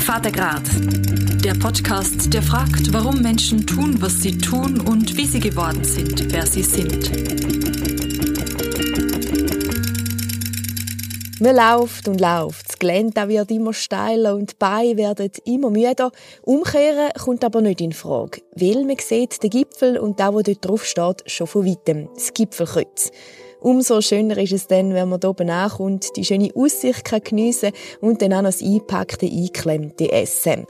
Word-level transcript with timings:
Vatergrad, 0.00 0.62
der 1.44 1.54
Podcast, 1.54 2.34
der 2.34 2.42
fragt, 2.42 2.92
warum 2.92 3.22
Menschen 3.22 3.64
tun, 3.66 4.00
was 4.00 4.20
sie 4.22 4.36
tun 4.36 4.80
und 4.80 5.16
wie 5.16 5.26
sie 5.26 5.38
geworden 5.38 5.84
sind, 5.84 6.32
wer 6.32 6.44
sie 6.44 6.62
sind. 6.62 7.10
Man 11.40 11.54
läuft 11.54 12.08
und 12.08 12.20
läuft. 12.20 12.68
Das 12.68 12.78
Gelände 12.80 13.28
wird 13.28 13.52
immer 13.52 13.72
steiler 13.72 14.34
und 14.34 14.50
die 14.50 14.56
Beine 14.58 14.96
werden 14.96 15.30
immer 15.44 15.70
müder. 15.70 16.10
Umkehren 16.42 17.10
kommt 17.16 17.44
aber 17.44 17.60
nicht 17.60 17.80
in 17.80 17.92
Frage, 17.92 18.42
weil 18.56 18.84
man 18.84 18.96
sieht 18.98 19.40
den 19.40 19.50
Gipfel 19.50 19.98
und 19.98 20.18
da, 20.18 20.34
wo 20.34 20.42
dort 20.42 20.64
drauf 20.66 20.84
steht, 20.84 21.22
schon 21.26 21.46
von 21.46 21.64
weitem. 21.64 22.08
Das 22.12 22.34
Gipfelkreuz. 22.34 23.12
Umso 23.60 24.00
schöner 24.00 24.38
ist 24.38 24.52
es 24.52 24.66
dann, 24.68 24.94
wenn 24.94 25.08
man 25.08 25.20
hier 25.20 25.30
oben 25.30 25.50
ankommt, 25.50 26.16
die 26.16 26.24
schöne 26.24 26.50
Aussicht 26.54 27.04
kann 27.04 27.22
geniessen 27.24 27.72
und 28.00 28.22
dann 28.22 28.32
auch 28.32 28.42
noch 28.42 28.50
das 28.50 28.62
eingepackte, 28.62 29.26
eingeklemmte 29.26 30.12
Essen. 30.12 30.66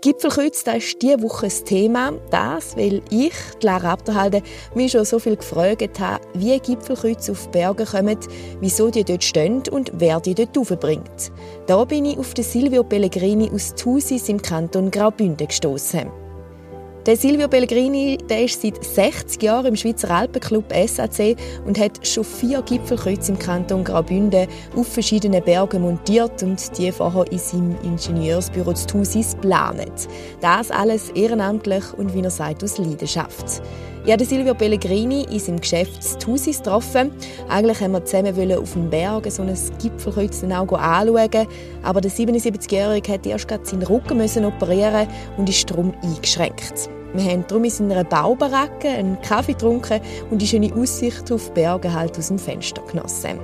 Gipfelkreuz, 0.00 0.64
das 0.64 0.76
ist 0.76 1.02
diese 1.02 1.22
Woche 1.22 1.46
das 1.46 1.64
Thema. 1.64 2.12
Das, 2.30 2.76
weil 2.76 3.00
ich, 3.10 3.32
Lara 3.62 3.92
Abderhalde, 3.92 4.42
mich 4.74 4.92
schon 4.92 5.04
so 5.06 5.18
viel 5.18 5.36
gefragt 5.36 5.98
habe, 5.98 6.22
wie 6.34 6.58
Gipfelkreuz 6.58 7.30
auf 7.30 7.50
Berge 7.50 7.86
kommen, 7.86 8.18
wieso 8.60 8.90
die 8.90 9.04
dort 9.04 9.24
stehen 9.24 9.62
und 9.70 9.92
wer 9.94 10.20
die 10.20 10.34
dort 10.34 10.56
raufbringt. 10.56 11.32
Da 11.66 11.84
bin 11.84 12.04
ich 12.04 12.18
auf 12.18 12.34
Silvio 12.38 12.84
Pellegrini 12.84 13.50
aus 13.50 13.74
Thusis 13.74 14.28
im 14.28 14.42
Kanton 14.42 14.90
Graubünden 14.90 15.46
gestoßen. 15.46 16.23
Der 17.06 17.18
Silvio 17.18 17.48
Pellegrini 17.48 18.16
der 18.30 18.44
ist 18.44 18.62
seit 18.62 18.82
60 18.82 19.42
Jahren 19.42 19.66
im 19.66 19.76
Schweizer 19.76 20.10
Alpenclub 20.10 20.72
SAC 20.72 21.36
und 21.66 21.78
hat 21.78 22.06
schon 22.06 22.24
vier 22.24 22.62
Gipfelkreuze 22.62 23.32
im 23.32 23.38
Kanton 23.38 23.84
Graubünden 23.84 24.48
auf 24.74 24.88
verschiedenen 24.88 25.44
Bergen 25.44 25.82
montiert 25.82 26.42
und 26.42 26.78
die 26.78 26.90
vorher 26.90 27.30
in 27.30 27.38
seinem 27.38 27.76
Ingenieursbüro 27.82 28.72
zu 28.72 28.86
Thusis 28.86 29.34
geplant. 29.34 30.08
Das 30.40 30.70
alles 30.70 31.10
ehrenamtlich 31.10 31.84
und 31.94 32.14
wie 32.14 32.22
er 32.22 32.30
sagt, 32.30 32.64
aus 32.64 32.78
Leidenschaft. 32.78 33.60
Ich 34.06 34.12
habe 34.12 34.22
Silvio 34.26 34.52
Pellegrini 34.52 35.24
in 35.30 35.38
seinem 35.38 35.60
Geschäft 35.60 36.20
Thusis 36.20 36.58
getroffen. 36.58 37.10
Eigentlich 37.48 37.80
wollten 37.80 37.92
wir 37.92 38.04
zusammen 38.04 38.52
auf 38.52 38.72
dem 38.74 38.90
Berg 38.90 39.32
so 39.32 39.40
ein 39.40 39.56
Gipfelkreuz 39.80 40.44
auch 40.44 40.72
anschauen, 40.72 41.46
aber 41.82 42.02
der 42.02 42.10
77-Jährige 42.10 43.12
musste 43.12 43.30
erst 43.30 43.48
gerade 43.48 43.64
seinen 43.64 43.82
Rücken 43.84 44.20
operieren 44.44 45.08
und 45.38 45.48
ist 45.48 45.70
darum 45.70 45.94
eingeschränkt. 46.02 46.90
Wir 47.14 47.32
haben 47.32 47.46
darum 47.48 47.64
in 47.64 47.70
seiner 47.70 48.04
Baubaracke 48.04 48.88
einen 48.88 49.18
Kaffee 49.22 49.54
getrunken 49.54 50.02
und 50.30 50.42
die 50.42 50.48
schöne 50.48 50.74
Aussicht 50.74 51.32
auf 51.32 51.50
Berge 51.54 51.90
halt 51.90 52.18
aus 52.18 52.28
dem 52.28 52.38
Fenster 52.38 52.82
genossen. 52.82 53.38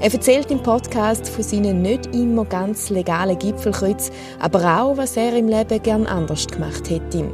Er 0.00 0.12
erzählt 0.12 0.50
im 0.50 0.62
Podcast 0.62 1.28
von 1.28 1.42
seinen 1.42 1.82
nicht 1.82 2.14
immer 2.14 2.46
ganz 2.46 2.88
legalen 2.88 3.38
Gipfelkreuz, 3.38 4.10
aber 4.38 4.80
auch, 4.80 4.96
was 4.96 5.18
er 5.18 5.36
im 5.36 5.48
Leben 5.48 5.82
gern 5.82 6.06
anders 6.06 6.46
gemacht 6.46 6.88
hätte. 6.88 7.30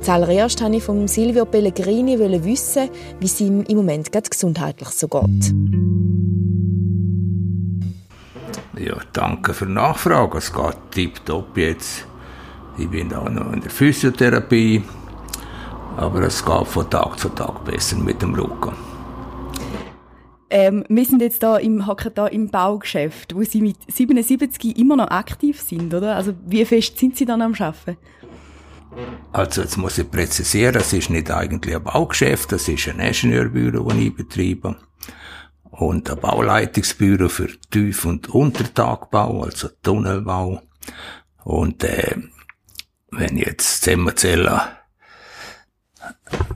Zuallererst 0.00 0.62
wollte 0.62 0.76
ich 0.76 0.82
von 0.82 1.06
Silvio 1.08 1.44
Pellegrini 1.44 2.18
wissen, 2.18 2.88
wie 3.18 3.26
es 3.26 3.40
ihm 3.40 3.62
im 3.62 3.76
Moment 3.76 4.10
gesundheitlich 4.12 4.88
so 4.88 5.08
geht. 5.08 5.54
Ja, 8.78 8.96
danke 9.12 9.52
für 9.52 9.66
die 9.66 9.72
Nachfrage. 9.72 10.38
Es 10.38 10.52
geht 10.52 10.76
tiptop 10.90 11.56
jetzt. 11.56 12.06
Ich 12.78 12.88
bin 12.88 13.12
auch 13.12 13.28
noch 13.28 13.52
in 13.52 13.60
der 13.60 13.70
Physiotherapie 13.70 14.82
aber 15.96 16.22
es 16.22 16.44
geht 16.44 16.66
von 16.66 16.88
Tag 16.88 17.18
zu 17.18 17.28
Tag 17.28 17.64
besser 17.64 17.96
mit 17.96 18.22
dem 18.22 18.34
Rücken. 18.34 18.72
Ähm, 20.48 20.84
wir 20.88 21.04
sind 21.04 21.22
jetzt 21.22 21.42
da 21.42 21.58
im, 21.58 21.86
hocken 21.86 22.10
da 22.14 22.26
im 22.26 22.48
Baugeschäft, 22.48 23.34
wo 23.36 23.42
Sie 23.42 23.60
mit 23.60 23.76
77 23.86 24.76
immer 24.78 24.96
noch 24.96 25.08
aktiv 25.08 25.60
sind, 25.60 25.94
oder? 25.94 26.16
Also 26.16 26.32
wie 26.46 26.64
fest 26.64 26.98
sind 26.98 27.16
Sie 27.16 27.24
dann 27.24 27.42
am 27.42 27.54
Arbeiten? 27.54 27.96
Also 29.32 29.62
jetzt 29.62 29.76
muss 29.76 29.98
ich 29.98 30.10
präzisieren, 30.10 30.76
es 30.76 30.92
ist 30.92 31.10
nicht 31.10 31.30
eigentlich 31.30 31.76
ein 31.76 31.84
Baugeschäft, 31.84 32.52
es 32.52 32.68
ist 32.68 32.88
ein 32.88 33.00
Ingenieurbüro, 33.00 33.88
das 33.88 33.98
ich 33.98 34.14
betreibe. 34.14 34.76
Und 35.70 36.10
ein 36.10 36.18
Bauleitungsbüro 36.18 37.28
für 37.28 37.48
Tief- 37.70 38.04
und 38.04 38.28
Untertagbau, 38.28 39.44
also 39.44 39.68
Tunnelbau. 39.82 40.62
Und 41.44 41.84
äh, 41.84 42.16
wenn 43.12 43.36
ich 43.36 43.46
jetzt 43.46 43.82
zusammenzähle, 43.82 44.60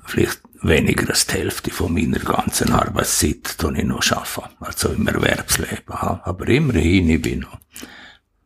vielleicht 0.04 0.40
weniger 0.62 1.10
als 1.10 1.26
die 1.26 1.34
Hälfte 1.34 1.70
von 1.70 1.92
meiner 1.92 2.18
ganzen 2.18 2.72
Arbeitszeit 2.72 3.58
tue 3.58 3.78
ich 3.78 3.84
noch 3.84 4.02
arbeiten. 4.10 4.56
Also 4.60 4.88
im 4.90 5.06
Erwerbsleben. 5.06 5.94
Aber 5.94 6.48
immerhin, 6.48 7.10
ich 7.10 7.22
bin 7.22 7.40
noch, 7.40 7.58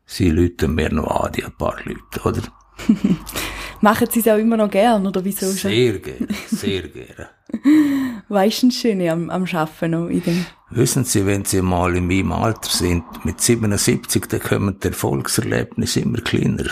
sie 0.04 0.31
lüten 0.31 0.75
mir 0.75 0.93
noch 0.93 1.25
an, 1.25 1.32
die 1.32 1.44
ein 1.44 1.56
paar 1.56 1.77
Leute, 1.84 2.21
oder? 2.25 2.43
Machen 3.81 4.09
Sie 4.11 4.21
es 4.21 4.28
auch 4.28 4.37
immer 4.39 4.56
noch 4.56 4.71
gern, 4.71 5.06
oder 5.06 5.25
wieso? 5.25 5.47
Sehr 5.47 5.99
gerne, 5.99 6.28
sehr 6.47 6.89
gerne. 6.89 7.28
Was 8.28 8.47
ist 8.47 8.62
denn 8.62 8.71
schön 8.71 9.09
am, 9.09 9.31
am 9.31 9.44
Arbeiten 9.44 9.91
noch 9.93 10.09
in 10.09 10.22
dem? 10.22 10.47
Wissen 10.71 11.05
Sie, 11.05 11.25
wenn 11.25 11.44
Sie 11.44 11.62
mal 11.62 11.97
in 11.97 12.06
meinem 12.06 12.33
Alter 12.33 12.71
sind, 12.71 13.25
mit 13.25 13.41
77, 13.41 14.27
dann 14.27 14.41
kommen 14.41 14.78
die 14.83 14.89
Erfolgserlebnisse 14.89 16.00
immer 16.00 16.21
kleiner. 16.21 16.66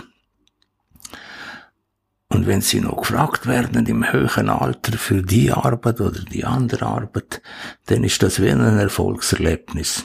Und 2.29 2.47
wenn 2.47 2.61
sie 2.61 2.81
noch 2.81 2.97
gefragt 2.99 3.47
werden 3.47 3.87
im 3.87 4.13
höheren 4.13 4.51
Alter 4.51 4.99
für 4.99 5.23
die 5.23 5.53
Arbeit 5.53 6.01
oder 6.01 6.21
die 6.21 6.45
andere 6.45 6.85
Arbeit, 6.85 7.41
dann 7.87 8.05
ist 8.05 8.23
das 8.23 8.43
wie 8.43 8.51
ein 8.51 8.61
Erfolgserlebnis. 8.61 10.05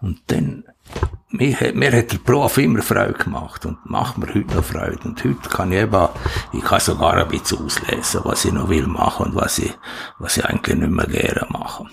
Und 0.00 0.20
dann, 0.26 0.64
mir, 1.30 1.56
mir 1.74 1.92
hat 1.92 2.12
der 2.12 2.18
Beruf 2.18 2.58
immer 2.58 2.82
Freude 2.82 3.14
gemacht 3.14 3.66
und 3.66 3.78
macht 3.84 4.18
mir 4.18 4.28
heute 4.28 4.54
noch 4.54 4.64
Freude. 4.64 5.00
Und 5.04 5.22
heute 5.24 5.48
kann 5.48 5.72
ich 5.72 5.78
eben, 5.78 6.08
ich 6.52 6.62
kann 6.62 6.80
sogar 6.80 7.14
ein 7.14 7.28
bisschen 7.28 7.64
auslesen, 7.64 8.20
was 8.24 8.44
ich 8.44 8.52
noch 8.52 8.68
will 8.68 8.86
machen 8.86 9.26
und 9.26 9.34
was 9.34 9.58
ich, 9.58 9.72
was 10.18 10.36
ich 10.36 10.44
eigentlich 10.44 10.76
nicht 10.76 10.90
mehr 10.90 11.06
gerne 11.06 11.46
mache. 11.50 11.86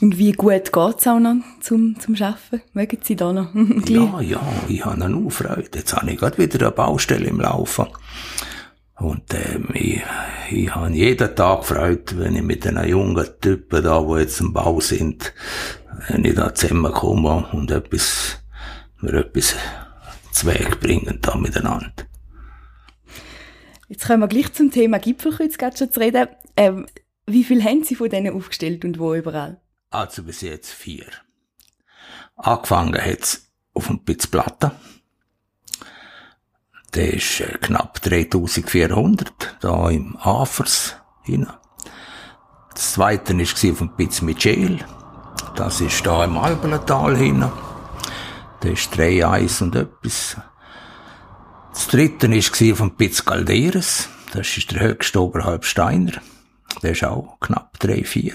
Und 0.00 0.18
wie 0.18 0.32
gut 0.32 0.72
geht's 0.72 1.06
auch 1.06 1.20
noch 1.20 1.36
zum, 1.60 1.98
zum 2.00 2.14
Arbeiten? 2.16 2.62
Mögen 2.72 2.98
Sie 3.02 3.16
da 3.16 3.32
noch? 3.32 3.54
ja, 3.88 4.20
ja, 4.20 4.40
ich 4.68 4.84
habe 4.84 5.08
noch 5.08 5.30
Freude. 5.30 5.70
Jetzt 5.74 5.94
habe 5.94 6.10
ich 6.10 6.18
gerade 6.18 6.38
wieder 6.38 6.66
eine 6.66 6.72
Baustelle 6.72 7.26
im 7.26 7.40
Laufen. 7.40 7.86
Und 8.96 9.34
ähm, 9.34 9.68
ich, 9.74 10.02
ich 10.50 10.74
habe 10.74 10.90
jeden 10.90 11.34
Tag 11.34 11.64
Freude, 11.64 12.18
wenn 12.18 12.36
ich 12.36 12.42
mit 12.42 12.64
den 12.64 12.82
jungen 12.86 13.26
Typen 13.40 13.82
da, 13.82 14.00
die 14.00 14.20
jetzt 14.20 14.40
im 14.40 14.52
Bau 14.52 14.80
sind, 14.80 15.32
ich 16.08 16.34
da 16.34 16.54
zusammenkomme 16.54 17.48
und 17.52 17.70
etwas, 17.70 18.38
mir 19.00 19.14
etwas 19.14 19.54
zu 20.32 20.46
Weg 20.46 20.80
bringen 20.80 21.18
da 21.22 21.36
miteinander. 21.36 21.92
Jetzt 23.88 24.06
kommen 24.06 24.20
wir 24.20 24.28
gleich 24.28 24.52
zum 24.52 24.70
Thema 24.70 24.98
Gipfelkreuz 24.98 25.56
schon 25.78 25.92
zu 25.92 26.00
reden. 26.00 26.28
Ähm, 26.56 26.86
wie 27.26 27.44
viel 27.44 27.62
haben 27.62 27.84
Sie 27.84 27.94
von 27.94 28.08
denen 28.08 28.34
aufgestellt 28.34 28.84
und 28.84 28.98
wo 28.98 29.14
überall? 29.14 29.60
Also 29.90 30.22
bis 30.22 30.40
jetzt 30.40 30.72
vier. 30.72 31.06
Angefangen 32.36 33.00
hat's 33.00 33.52
auf 33.72 33.86
dem 33.86 34.04
Pitzplatte. 34.04 34.72
Der 36.94 37.14
ist 37.14 37.40
äh, 37.40 37.58
knapp 37.60 38.00
3400, 38.02 39.56
da 39.60 39.90
im 39.90 40.16
Afers 40.16 40.96
hinein. 41.22 41.52
Das 42.72 42.94
zweite 42.94 43.36
war 43.36 43.42
auf 43.72 43.78
dem 43.78 43.96
Piz 43.96 44.22
Michel. 44.22 44.84
Das 45.56 45.80
ist 45.80 46.04
da 46.04 46.24
im 46.24 46.36
Albental 46.36 47.16
hinein. 47.16 47.52
Der 48.62 48.72
ist 48.72 48.94
3,1 48.94 49.62
und 49.62 49.76
etwas. 49.76 50.36
Das 51.72 51.88
dritte 51.88 52.30
war 52.30 52.76
dem 52.76 52.96
Piz 52.96 53.24
Galderes. 53.24 54.08
Das 54.32 54.56
ist 54.56 54.72
der 54.72 54.80
höchste 54.80 55.20
oberhalb 55.20 55.64
Steiner. 55.64 56.12
Der 56.82 56.92
ist 56.92 57.04
auch 57.04 57.38
knapp 57.40 57.76
3,4. 57.80 58.34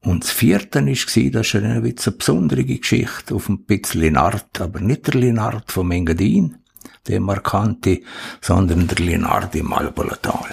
Und 0.00 0.22
das 0.22 0.30
vierte 0.30 0.86
war, 0.86 0.92
das 0.92 1.46
ist 1.46 1.54
eine, 1.56 1.72
eine 1.72 1.92
besondere 1.92 2.64
Geschichte 2.64 3.34
auf 3.34 3.46
dem 3.46 3.64
Piz 3.64 3.94
Linard, 3.94 4.60
aber 4.60 4.80
nicht 4.80 5.08
der 5.08 5.14
Linard 5.20 5.72
vom 5.72 5.90
Engadin, 5.90 6.58
der 7.08 7.20
markante, 7.20 8.02
sondern 8.40 8.86
der 8.86 9.04
Linardi 9.04 9.58
im 9.58 9.72
Albolatal. 9.72 10.50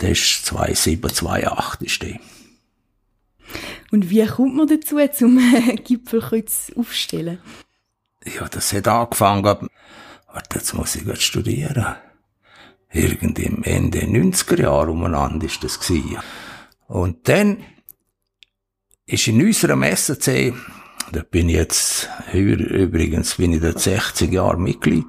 Der 0.00 0.10
ist 0.10 0.46
2728 0.46 1.86
ist 1.86 2.02
der. 2.02 2.18
Und 3.90 4.10
wie 4.10 4.26
kommt 4.26 4.54
man 4.56 4.66
dazu, 4.66 4.98
zum 5.12 5.40
Gipfelkreuz 5.84 6.72
aufstellen? 6.76 7.38
Ja, 8.24 8.48
das 8.48 8.72
hat 8.72 8.88
angefangen, 8.88 9.44
warte, 9.44 10.58
jetzt 10.58 10.74
muss 10.74 10.96
ich 10.96 11.20
studieren. 11.20 11.96
Irgend 12.90 13.38
im 13.40 13.62
Ende 13.64 14.00
90er 14.00 14.62
Jahre 14.62 14.92
umeinander 14.92 15.46
ist 15.46 15.62
das 15.64 15.80
gewesen. 15.80 16.18
Und 16.86 17.28
dann 17.28 17.58
ist 19.06 19.26
in 19.26 19.44
unserem 19.44 19.82
SC, 19.82 20.54
da 21.12 21.22
bin 21.22 21.48
ich 21.48 21.56
jetzt, 21.56 22.08
übrigens 22.32 23.34
bin 23.34 23.52
ich 23.52 23.60
dort 23.60 23.80
60 23.80 24.32
Jahre 24.32 24.58
Mitglied, 24.58 25.06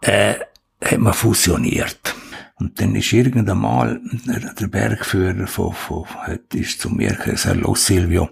äh, 0.00 0.36
hat 0.82 0.98
man 0.98 1.12
fusioniert. 1.12 2.14
Und 2.60 2.80
dann 2.80 2.94
ist 2.94 3.12
irgendwann 3.12 3.58
mal 3.58 4.00
der, 4.26 4.54
der 4.54 4.66
Bergführer 4.68 5.46
von, 5.46 5.72
von, 5.72 6.06
ist 6.52 6.80
zu 6.80 6.90
mir 6.90 7.14
gesagt, 7.14 7.56
los 7.56 7.86
Silvio, 7.86 8.30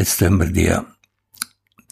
Jetzt 0.00 0.18
tun 0.18 0.38
wir 0.38 0.46
die, 0.46 0.74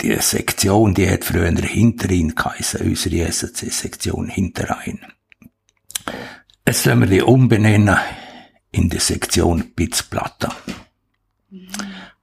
die 0.00 0.16
Sektion, 0.22 0.94
die 0.94 1.10
hat 1.10 1.24
früher 1.24 1.50
Hinterin 1.50 2.34
geheißen, 2.34 2.80
unsere 2.80 3.30
SAC-Sektion 3.30 4.28
Hinterein. 4.28 5.00
Jetzt 6.66 6.84
tun 6.84 7.00
wir 7.00 7.06
die 7.06 7.20
umbenennen 7.20 7.98
in 8.70 8.88
die 8.88 8.98
Sektion 8.98 9.74
Pitzplatta. 9.74 10.56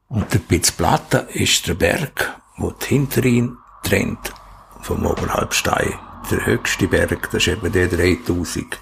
Und 0.07 0.33
der 0.33 0.39
Pitzplatta 0.39 1.19
ist 1.19 1.67
der 1.67 1.75
Berg, 1.75 2.41
wo 2.57 2.71
die 2.71 2.85
Hinterin 2.87 3.57
trennt 3.83 4.33
vom 4.81 5.05
Oberhalbstein. 5.05 5.93
Der 6.31 6.47
höchste 6.47 6.87
Berg, 6.87 7.29
das 7.31 7.45
ist 7.45 7.49
eben 7.49 7.71
der 7.71 7.89
3000. 7.89 8.79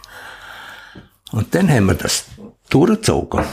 Und 1.33 1.55
dann 1.55 1.67
haben 1.67 1.87
wir 1.87 1.95
das 1.95 2.25
durchgezogen. 2.69 3.43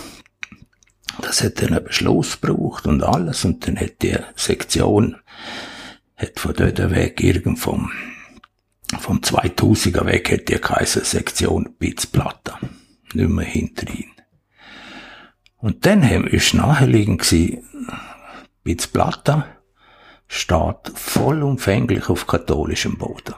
Das 1.23 1.43
hat 1.43 1.63
dann 1.63 1.73
einen 1.73 1.83
Beschluss 1.83 2.39
gebraucht 2.39 2.87
und 2.87 3.03
alles. 3.03 3.47
Und 3.47 3.67
dann 3.67 3.81
hat 3.81 4.03
die 4.03 4.19
Sektion, 4.37 5.17
hat 6.15 6.39
von 6.39 6.53
dort 6.53 6.79
weg, 6.91 7.23
irgend 7.23 7.59
vom, 7.59 7.91
vom 8.99 9.21
2000er 9.21 10.05
weg, 10.05 10.31
hat 10.31 10.51
die 10.51 10.61
geheißen 10.61 11.05
Sektion 11.05 11.75
Pitzplatta. 11.79 12.59
Nicht 13.15 13.31
mehr 13.31 13.47
hinterhin. 13.47 14.11
Und 15.57 15.87
dann 15.87 16.05
haben 16.05 16.31
wir 16.31 16.43
naheliegend 16.53 17.23
gewesen, 17.23 17.65
Pitzplatta 18.63 19.47
steht 20.29 20.93
vollumfänglich 20.97 22.11
auf 22.11 22.27
katholischem 22.27 22.99
Boden. 22.99 23.37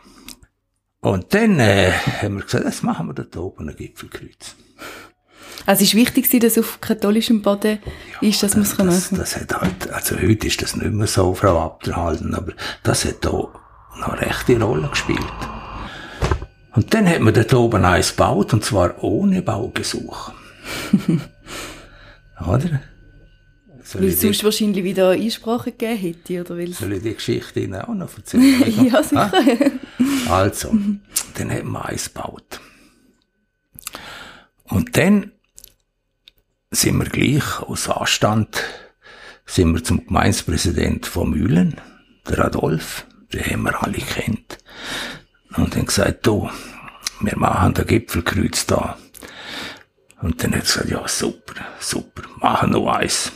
Und 1.03 1.35
dann 1.35 1.59
äh, 1.59 1.91
haben 1.91 2.37
wir 2.37 2.45
gesagt, 2.45 2.65
das 2.65 2.85
machen 2.85 3.09
wir 3.09 3.15
da 3.15 3.41
oben 3.41 3.69
ein 3.69 3.75
Gipfelkreuz. 3.75 4.55
Also 5.67 5.83
es 5.83 5.89
ist 5.89 5.95
wichtig, 5.97 6.31
dass 6.41 6.57
auf 6.57 6.81
katholischem 6.81 7.43
Boden 7.43 7.81
ja, 8.21 8.29
ist, 8.29 8.43
dass 8.43 8.55
man 8.55 8.63
es 8.63 8.77
das, 8.77 9.11
machen 9.11 9.19
das 9.19 9.37
hat 9.37 9.53
halt, 9.61 9.91
also 9.93 10.17
heute 10.17 10.47
ist 10.47 10.63
das 10.63 10.77
nicht 10.77 10.93
mehr 10.93 11.09
so, 11.09 11.35
Frau 11.35 11.61
Abderhalten, 11.61 12.35
aber 12.37 12.53
das 12.85 13.05
hat 13.05 13.25
da 13.25 13.31
noch 13.31 14.09
eine 14.09 14.23
rechte 14.23 14.61
Rolle 14.61 14.89
gespielt. 14.89 15.19
Und 16.75 16.95
dann 16.95 17.09
hat 17.09 17.21
man 17.21 17.35
dort 17.35 17.53
oben 17.53 17.85
eins 17.85 18.11
gebaut, 18.11 18.53
und 18.53 18.65
zwar 18.65 19.03
ohne 19.03 19.43
Baugesuch. 19.43 20.33
Oder? 22.47 22.81
Soll 23.83 24.03
weil 24.03 24.09
es 24.11 24.21
sonst 24.21 24.45
wahrscheinlich 24.45 24.85
wieder 24.85 25.11
Einsprache 25.11 25.73
gegeben 25.73 25.99
hätte, 25.99 26.41
oder 26.41 26.57
weil 26.57 26.73
Soll 26.73 26.93
ich 26.93 27.03
die 27.03 27.15
Geschichte 27.15 27.61
Ihnen 27.61 27.81
auch 27.81 27.95
noch 27.95 28.17
erzählen? 28.17 28.87
ja, 28.91 29.03
sicher. 29.03 29.33
Also, 30.29 30.75
dann 31.35 31.51
haben 31.51 31.73
wir 31.73 31.85
eins 31.85 32.13
gebaut. 32.13 32.61
Und 34.65 34.97
dann 34.97 35.33
sind 36.71 36.97
wir 36.99 37.07
gleich 37.07 37.61
aus 37.61 37.89
Anstand, 37.89 38.63
sind 39.45 39.75
wir 39.75 39.85
zum 39.85 40.07
Gemeinspräsident 40.07 41.07
von 41.07 41.31
Mühlen, 41.31 41.81
der 42.29 42.47
Adolf, 42.47 43.07
den 43.33 43.45
haben 43.45 43.63
wir 43.63 43.83
alle 43.83 43.99
kennt. 43.99 44.59
Und 45.57 45.75
dann 45.75 45.87
gesagt, 45.87 46.27
du, 46.27 46.49
wir 47.21 47.37
machen 47.37 47.75
den 47.75 47.87
Gipfelkreuz 47.87 48.67
da. 48.67 48.97
Und 50.23 50.43
dann 50.43 50.53
hat 50.53 50.61
er 50.61 50.65
gesagt, 50.65 50.89
ja, 50.89 51.07
super, 51.09 51.61
super, 51.81 52.23
machen 52.39 52.71
noch 52.71 52.87
eins. 52.87 53.33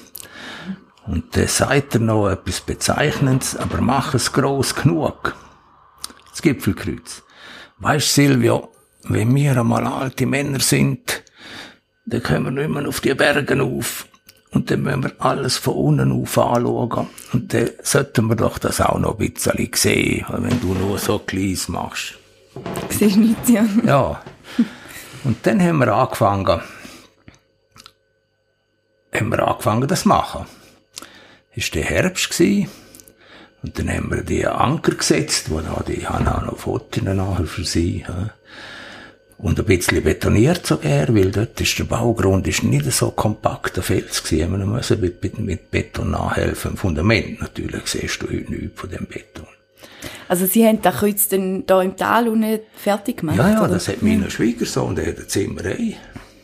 Und 1.06 1.37
dann 1.37 1.47
sagt 1.47 1.94
er 1.94 2.00
noch 2.00 2.29
etwas 2.29 2.61
Bezeichnendes, 2.61 3.56
aber 3.56 3.81
mach 3.81 4.14
es 4.14 4.32
groß 4.32 4.75
genug. 4.75 5.37
Das 6.31 6.43
Gipfelkreuz. 6.43 7.23
Weißt 7.79 8.14
Silvio, 8.14 8.73
wenn 9.05 9.35
wir 9.35 9.56
einmal 9.58 9.87
alte 9.87 10.26
Männer 10.26 10.61
sind, 10.61 11.23
dann 12.06 12.23
können 12.23 12.44
wir 12.44 12.50
nicht 12.50 12.70
mehr 12.70 12.88
auf 12.88 13.00
die 13.00 13.14
Berge 13.14 13.62
auf. 13.62 14.06
Und 14.50 14.70
dann 14.70 14.82
müssen 14.82 15.05
wir 15.05 15.12
alles 15.19 15.58
von 15.58 15.75
unten 15.75 16.12
auf 16.12 16.38
anschauen. 16.38 17.09
Und 17.32 17.52
dann 17.52 17.70
sollten 17.82 18.29
wir 18.29 18.37
doch 18.37 18.59
das 18.59 18.81
auch 18.81 18.99
noch 18.99 19.19
ein 19.19 19.32
bisschen 19.32 19.70
sehen, 19.75 20.25
wenn 20.29 20.61
du 20.61 20.75
nur 20.75 20.99
so 20.99 21.19
klein 21.19 21.59
machst. 21.69 22.14
Siehst 22.88 23.17
nicht, 23.17 23.49
ja. 23.49 23.67
Ja. 23.85 24.23
Und 25.25 25.47
dann 25.47 25.61
haben 25.61 25.79
wir 25.79 25.93
angefangen, 25.93 26.61
haben 29.12 29.29
wir 29.29 29.47
angefangen, 29.47 29.88
das 29.88 30.02
zu 30.02 30.09
machen. 30.09 30.47
War 31.56 31.64
der 31.75 31.85
Herbst. 31.85 32.31
Gewesen. 32.31 32.69
Und 33.62 33.79
dann 33.79 33.91
haben 33.91 34.11
wir 34.11 34.23
die 34.23 34.47
Anker 34.47 34.94
gesetzt, 34.94 35.50
wo 35.50 35.61
da, 35.61 35.82
die 35.88 36.06
haben 36.06 36.29
auch 36.29 36.43
noch 36.43 36.58
Fotos 36.58 37.03
nachher 37.03 37.47
für 37.47 37.64
sie. 37.64 38.05
Ja. 38.06 38.31
Und 39.38 39.58
ein 39.58 39.67
bisschen 39.67 40.03
betoniert 40.03 40.67
sogar, 40.67 41.14
weil 41.14 41.31
dort 41.31 41.61
ist 41.61 41.79
der 41.79 41.85
Baugrund 41.85 42.49
ist 42.49 42.62
nicht 42.62 42.91
so 42.93 43.11
kompakter 43.11 43.82
Fels 43.82 44.23
gewesen. 44.23 44.58
Wir 44.58 44.67
müssen 44.67 45.00
mit, 45.00 45.23
mit, 45.23 45.38
mit 45.38 45.70
Beton 45.70 46.12
nachhelfen. 46.12 46.76
Fundament 46.76 47.41
natürlich 47.41 47.87
siehst 47.87 48.23
du 48.23 48.26
heute 48.26 48.50
nichts 48.50 48.81
von 48.81 48.91
dem 48.91 49.06
Beton. 49.06 49.47
Also 50.29 50.47
Sie 50.47 50.67
haben 50.67 50.81
das 50.81 50.97
Kreuz 50.97 51.29
dann 51.29 51.67
da 51.67 51.82
im 51.82 51.97
Tal 51.97 52.29
unten 52.29 52.61
fertig 52.76 53.19
gemacht? 53.19 53.37
Ja, 53.37 53.50
ja, 53.50 53.61
oder? 53.61 53.75
das 53.75 53.88
hat 53.88 54.02
mein 54.02 54.29
Schwiegersohn, 54.31 54.97
der 54.97 55.09
hat 55.09 55.17
eine 55.17 55.26
Zimmerei. 55.26 55.97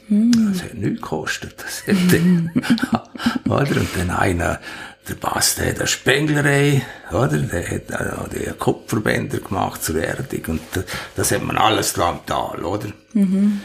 Mm. 0.08 0.30
Das 0.52 0.62
hat 0.62 0.74
nichts 0.74 1.00
gekostet. 1.00 1.54
Das 1.58 1.86
hat 1.86 3.06
oder? 3.46 3.80
Und 3.80 3.88
dann 3.96 4.10
einer, 4.10 4.60
der 5.08 5.14
Bass, 5.14 5.56
der 5.56 5.70
hat 5.70 5.78
eine 5.78 5.86
Spenglerei, 5.86 6.82
oder? 7.10 7.38
Der 7.38 7.70
hat 7.70 8.18
auch 8.18 8.28
die 8.28 8.50
Kupferbänder 8.58 9.38
gemacht 9.38 9.82
zur 9.82 10.02
Erdung. 10.02 10.42
Und 10.46 10.60
das 11.16 11.32
hat 11.32 11.42
man 11.42 11.56
alles 11.56 11.96
im 11.96 12.20
Tal, 12.26 12.64
oder? 12.64 12.88
Mhm. 13.12 13.60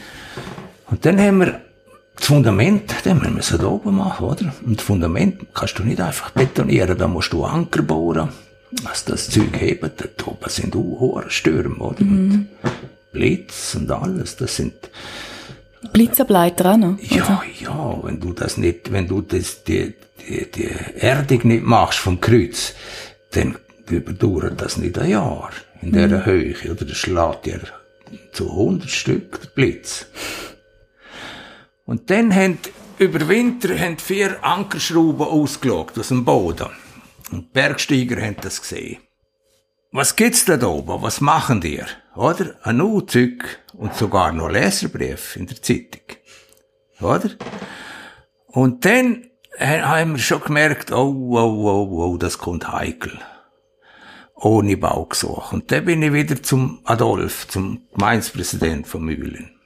Und 0.86 1.04
dann 1.06 1.20
haben 1.20 1.38
wir 1.40 1.60
das 2.16 2.26
Fundament, 2.26 3.04
den 3.04 3.18
müssen 3.34 3.52
wir 3.52 3.58
da 3.58 3.66
oben 3.66 3.96
machen, 3.96 4.26
oder? 4.26 4.52
Und 4.64 4.78
das 4.78 4.84
Fundament 4.84 5.46
kannst 5.54 5.78
du 5.78 5.84
nicht 5.84 6.00
einfach 6.00 6.30
betonieren, 6.30 6.98
da 6.98 7.06
musst 7.06 7.32
du 7.32 7.44
Anker 7.44 7.82
bohren. 7.82 8.30
Was 8.82 9.04
das 9.04 9.30
Zeug 9.30 9.58
hebt, 9.58 9.82
da 10.00 10.26
oben 10.26 10.50
sind 10.50 10.74
auch 10.76 11.00
hohe 11.00 11.30
Stürme, 11.30 11.76
oder? 11.76 12.04
Mhm. 12.04 12.48
Und 12.62 12.72
Blitz 13.12 13.74
und 13.76 13.90
alles, 13.90 14.36
das 14.36 14.56
sind, 14.56 14.74
Blitzableiter 15.92 16.72
auch 16.72 16.76
noch? 16.76 16.98
Ja, 17.00 17.42
ja, 17.60 17.98
wenn 18.02 18.20
du 18.20 18.32
das 18.32 18.56
nicht, 18.56 18.92
wenn 18.92 19.06
du 19.06 19.20
das, 19.20 19.64
die, 19.64 19.94
die, 20.20 20.50
die 20.50 20.70
Erdung 20.98 21.46
nicht 21.46 21.64
machst 21.64 21.98
vom 21.98 22.20
Kreuz, 22.20 22.74
dann 23.32 23.56
überdauert 23.88 24.60
das 24.60 24.76
nicht 24.76 24.98
ein 24.98 25.10
Jahr 25.10 25.50
in 25.80 25.92
dieser 25.92 26.08
mhm. 26.08 26.26
Höhe, 26.26 26.54
oder? 26.70 26.84
Das 26.84 26.96
schlägt 26.96 27.46
dir 27.46 27.60
zu 28.32 28.50
100 28.50 28.90
Stück 28.90 29.40
der 29.40 29.48
Blitz. 29.48 30.06
Und 31.84 32.10
dann 32.10 32.34
haben, 32.34 32.58
über 32.98 33.28
Winter 33.28 33.78
haben 33.78 33.98
vier 33.98 34.44
Ankerschrauben 34.44 35.26
ausgelegt 35.26 35.98
aus 35.98 36.08
dem 36.08 36.24
Boden. 36.24 36.68
Und 37.30 37.46
die 37.46 37.52
Bergsteiger 37.52 38.20
haben 38.20 38.36
das 38.40 38.60
gesehen. 38.60 38.98
Was 39.90 40.16
gibt's 40.16 40.44
da 40.44 40.60
oben? 40.66 41.00
Was 41.02 41.22
machen 41.22 41.62
die? 41.62 41.82
Oder? 42.14 42.56
Ein 42.62 42.80
Uzug 42.82 43.44
und 43.72 43.94
sogar 43.94 44.32
noch 44.32 44.50
Leserbrief 44.50 45.36
in 45.36 45.46
der 45.46 45.62
Zeitung. 45.62 46.02
Oder? 47.00 47.30
Und 48.48 48.84
dann 48.84 49.30
haben 49.58 50.12
wir 50.12 50.18
schon 50.18 50.42
gemerkt, 50.42 50.92
oh, 50.92 51.14
oh, 51.30 51.68
oh, 51.68 52.04
oh, 52.04 52.16
das 52.18 52.36
kommt 52.36 52.70
heikel. 52.70 53.18
Ohne 54.34 54.76
Baugesuch. 54.76 55.52
Und 55.52 55.72
dann 55.72 55.86
bin 55.86 56.02
ich 56.02 56.12
wieder 56.12 56.42
zum 56.42 56.80
Adolf, 56.84 57.48
zum 57.48 57.88
Gemeinspräsident 57.94 58.86
von 58.86 59.02
Mühlen. 59.04 59.58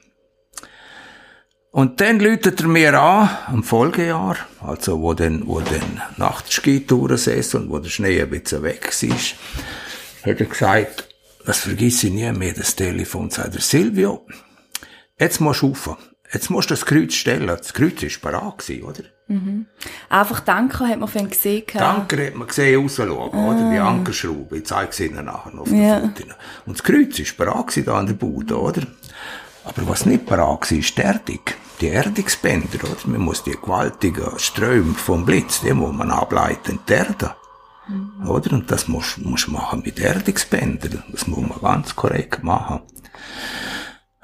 Und 1.73 2.01
dann 2.01 2.21
läutet 2.21 2.61
er 2.61 2.69
mir 2.69 3.01
an, 3.01 3.31
am 3.47 3.65
Folgejahr, 3.65 4.37
also 4.61 5.01
wo 5.01 5.15
dann, 5.15 5.47
wo 5.47 5.61
dann 5.61 6.03
Nachtskitour-Saison, 6.17 7.71
wo 7.71 7.79
der 7.79 7.89
Schnee 7.89 8.21
ein 8.21 8.31
bisschen 8.31 8.63
weg 8.63 8.89
ist, 9.01 9.35
hat 10.25 10.41
er 10.41 10.47
gesagt, 10.47 11.09
das 11.45 11.59
vergiss 11.59 12.05
ich 12.05 12.13
nie 12.13 12.31
mehr, 12.33 12.55
das 12.55 12.77
Telefon, 12.77 13.31
sagt 13.31 13.55
er, 13.55 13.61
Silvio, 13.61 14.27
jetzt 15.19 15.41
musst 15.41 15.63
du 15.63 15.69
rauf. 15.69 15.97
Jetzt 16.33 16.49
musst 16.49 16.71
du 16.71 16.73
das 16.75 16.87
Kreuz 16.87 17.13
stellen. 17.13 17.47
Das 17.47 17.75
Kreuz 17.75 18.03
war 18.03 18.33
parat, 18.33 18.59
gewesen, 18.59 18.85
oder? 18.85 19.03
Mhm. 19.29 19.67
Einfach 20.09 20.41
Danke 20.41 20.89
hat 20.89 20.99
man 20.99 21.09
von 21.09 21.29
gesehen. 21.29 21.65
Danke 21.75 22.27
hat 22.27 22.35
man 22.35 22.49
gesehen, 22.49 22.81
rausschauen, 22.81 23.35
ah. 23.35 23.49
oder? 23.49 23.71
Die 23.71 23.79
Ankerschraube. 23.79 24.59
Ich 24.59 24.65
zeige 24.65 25.05
Ihnen 25.05 25.27
nachher 25.27 25.53
noch 25.53 25.63
auf 25.63 25.71
ja. 25.71 26.01
der 26.01 26.09
Foto. 26.09 26.35
Und 26.65 26.79
das 26.79 26.83
Kreuz 26.83 27.19
war 27.19 27.47
parat 27.47 27.67
gewesen, 27.69 27.85
da 27.85 27.99
an 27.99 28.07
der 28.07 28.15
Bude, 28.15 28.59
oder? 28.59 28.83
Aber 29.65 29.89
was 29.89 30.07
nicht 30.07 30.25
parat 30.25 30.71
war, 30.71 30.79
ist 30.79 30.97
die 30.97 31.03
Erdung. 31.03 31.41
Die 31.81 31.89
Erdungsbänder, 31.89 32.79
oder? 32.83 33.09
Man 33.09 33.21
muss 33.21 33.45
die 33.45 33.53
gewaltigen 33.53 34.39
Ströme 34.39 34.95
vom 34.95 35.27
Blitz, 35.27 35.61
die 35.61 35.75
muss 35.75 35.95
man 35.95 36.11
ableiten, 36.11 36.79
die 36.89 36.93
Erde. 36.95 37.35
Mhm. 37.89 38.29
Oder? 38.29 38.53
Und 38.53 38.71
das 38.71 38.89
muss, 38.89 39.19
muss 39.19 39.49
man 39.49 39.63
machen 39.63 39.83
mit 39.85 39.99
Erdungsbändern. 39.99 41.03
Das 41.11 41.27
muss 41.27 41.49
man 41.49 41.61
ganz 41.61 41.97
korrekt 41.97 42.43
machen. 42.43 42.81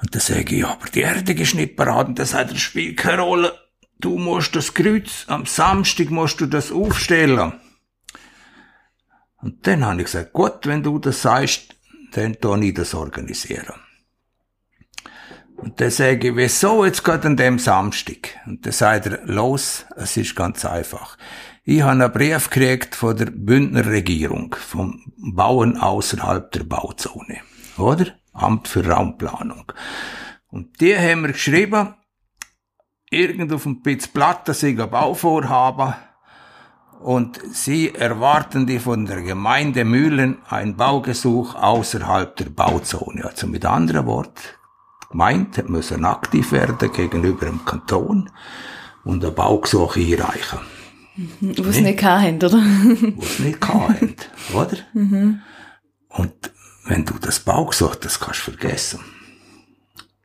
Und 0.01 0.15
dann 0.15 0.21
sage 0.21 0.55
ich, 0.55 0.61
ja, 0.61 0.71
aber 0.71 0.87
die 0.87 1.01
Erdung 1.01 1.37
ist 1.37 1.55
nicht 1.55 1.75
parat. 1.75 2.07
Und 2.07 2.19
sagt 2.19 2.49
er, 2.49 2.53
das 2.53 2.61
spielt 2.61 2.97
keine 2.97 3.21
Rolle. 3.21 3.53
Du 3.99 4.17
musst 4.17 4.55
das 4.55 4.73
Kreuz, 4.73 5.25
am 5.27 5.45
Samstag 5.45 6.09
musst 6.09 6.39
du 6.39 6.45
das 6.45 6.71
aufstellen. 6.71 7.53
Und 9.41 9.67
dann 9.67 9.85
habe 9.85 10.01
ich 10.01 10.05
gesagt, 10.05 10.31
gut, 10.31 10.65
wenn 10.65 10.83
du 10.83 10.99
das 10.99 11.21
sagst, 11.21 11.75
dann 12.13 12.39
tu 12.39 12.55
ich 12.55 12.73
das 12.73 12.93
organisieren. 12.93 13.73
Und 15.57 15.81
dann 15.81 15.91
sage 15.91 16.29
ich, 16.29 16.35
wieso 16.35 16.85
jetzt 16.85 17.03
gerade 17.03 17.27
an 17.27 17.35
dem 17.35 17.59
Samstag? 17.59 18.37
Und 18.45 18.65
dann 18.65 18.71
sagt 18.71 19.07
er, 19.07 19.25
los, 19.25 19.85
es 19.97 20.15
ist 20.15 20.35
ganz 20.35 20.63
einfach. 20.63 21.17
Ich 21.71 21.83
habe 21.83 21.91
einen 21.91 22.11
Brief 22.11 22.49
gekriegt 22.49 22.95
von 22.95 23.15
der 23.15 23.27
Bündner 23.27 23.85
Regierung, 23.85 24.55
vom 24.55 25.03
Bauen 25.17 25.77
außerhalb 25.77 26.51
der 26.51 26.63
Bauzone. 26.63 27.41
Oder? 27.77 28.07
Amt 28.33 28.67
für 28.67 28.83
Raumplanung. 28.87 29.71
Und 30.47 30.81
die 30.81 30.97
haben 30.97 31.21
mir 31.21 31.33
geschrieben, 31.33 31.93
irgend 33.11 33.53
auf 33.53 33.61
dem 33.61 33.83
Pitz 33.83 34.07
Platte 34.07 34.55
sei 34.55 34.69
ein 34.69 34.89
Bauvorhaben 34.89 35.93
und 37.01 37.39
sie 37.53 37.93
erwarten 37.93 38.65
die 38.65 38.79
von 38.79 39.05
der 39.05 39.21
Gemeinde 39.21 39.85
Mühlen 39.85 40.39
ein 40.49 40.75
Baugesuch 40.75 41.53
außerhalb 41.53 42.35
der 42.35 42.49
Bauzone. 42.49 43.25
Also 43.25 43.45
mit 43.45 43.63
anderen 43.63 44.07
Worten, 44.07 44.41
die 45.03 45.11
Gemeinde 45.11 45.63
müssen 45.67 46.03
aktiv 46.03 46.51
werden 46.51 46.91
gegenüber 46.91 47.45
dem 47.45 47.63
Kanton 47.63 48.31
und 49.03 49.23
ein 49.23 49.35
Baugesuch 49.35 49.97
einreichen. 49.97 50.78
Was 51.41 51.75
nee? 51.77 51.91
nicht 51.91 52.03
haben, 52.03 52.37
oder? 52.37 52.51
was 53.17 53.39
nicht 53.39 53.67
haben, 53.67 54.15
oder? 54.53 54.77
Mhm. 54.93 55.41
Und 56.09 56.51
wenn 56.85 57.05
du 57.05 57.15
das 57.19 57.39
Baugesuch, 57.39 57.95
das 57.95 58.19
kannst 58.19 58.47
du 58.47 58.51
vergessen. 58.51 58.99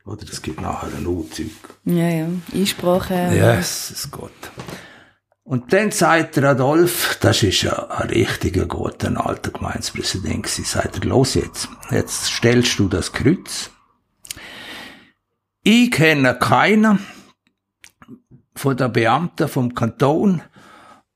Oder 0.07 0.25
das 0.25 0.43
gibt 0.43 0.61
nachher 0.61 0.89
ein 0.97 1.07
U-Zeug. 1.07 1.51
Ja, 1.85 2.09
ja. 2.09 2.27
Einsprache. 2.53 3.15
Ja, 3.15 3.55
yes, 3.57 3.91
es 3.91 4.11
geht. 4.11 4.31
Und 5.45 5.73
dann 5.75 5.91
sagt 5.91 6.37
der 6.37 6.45
Adolf, 6.45 7.19
das 7.21 7.43
ist 7.43 7.63
ja 7.63 7.91
ein 7.91 8.09
richtiger 8.09 8.65
guter 8.67 9.27
alter 9.27 9.51
Gemeindepräsident 9.51 10.43
gewesen, 10.43 10.65
sagt 10.65 10.99
er, 10.99 11.05
los 11.05 11.35
jetzt, 11.35 11.69
jetzt 11.91 12.27
stellst 12.27 12.79
du 12.79 12.89
das 12.89 13.13
Kreuz. 13.13 13.71
Ich 15.63 15.91
kenne 15.91 16.39
keinen 16.39 16.99
von 18.55 18.77
den 18.77 18.93
Beamten 18.93 19.49
vom 19.49 19.75
Kanton, 19.75 20.43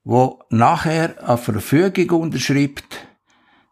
wo 0.04 0.40
nachher 0.50 1.16
eine 1.28 1.38
Verfügung 1.38 2.22
unterschreibt, 2.22 3.06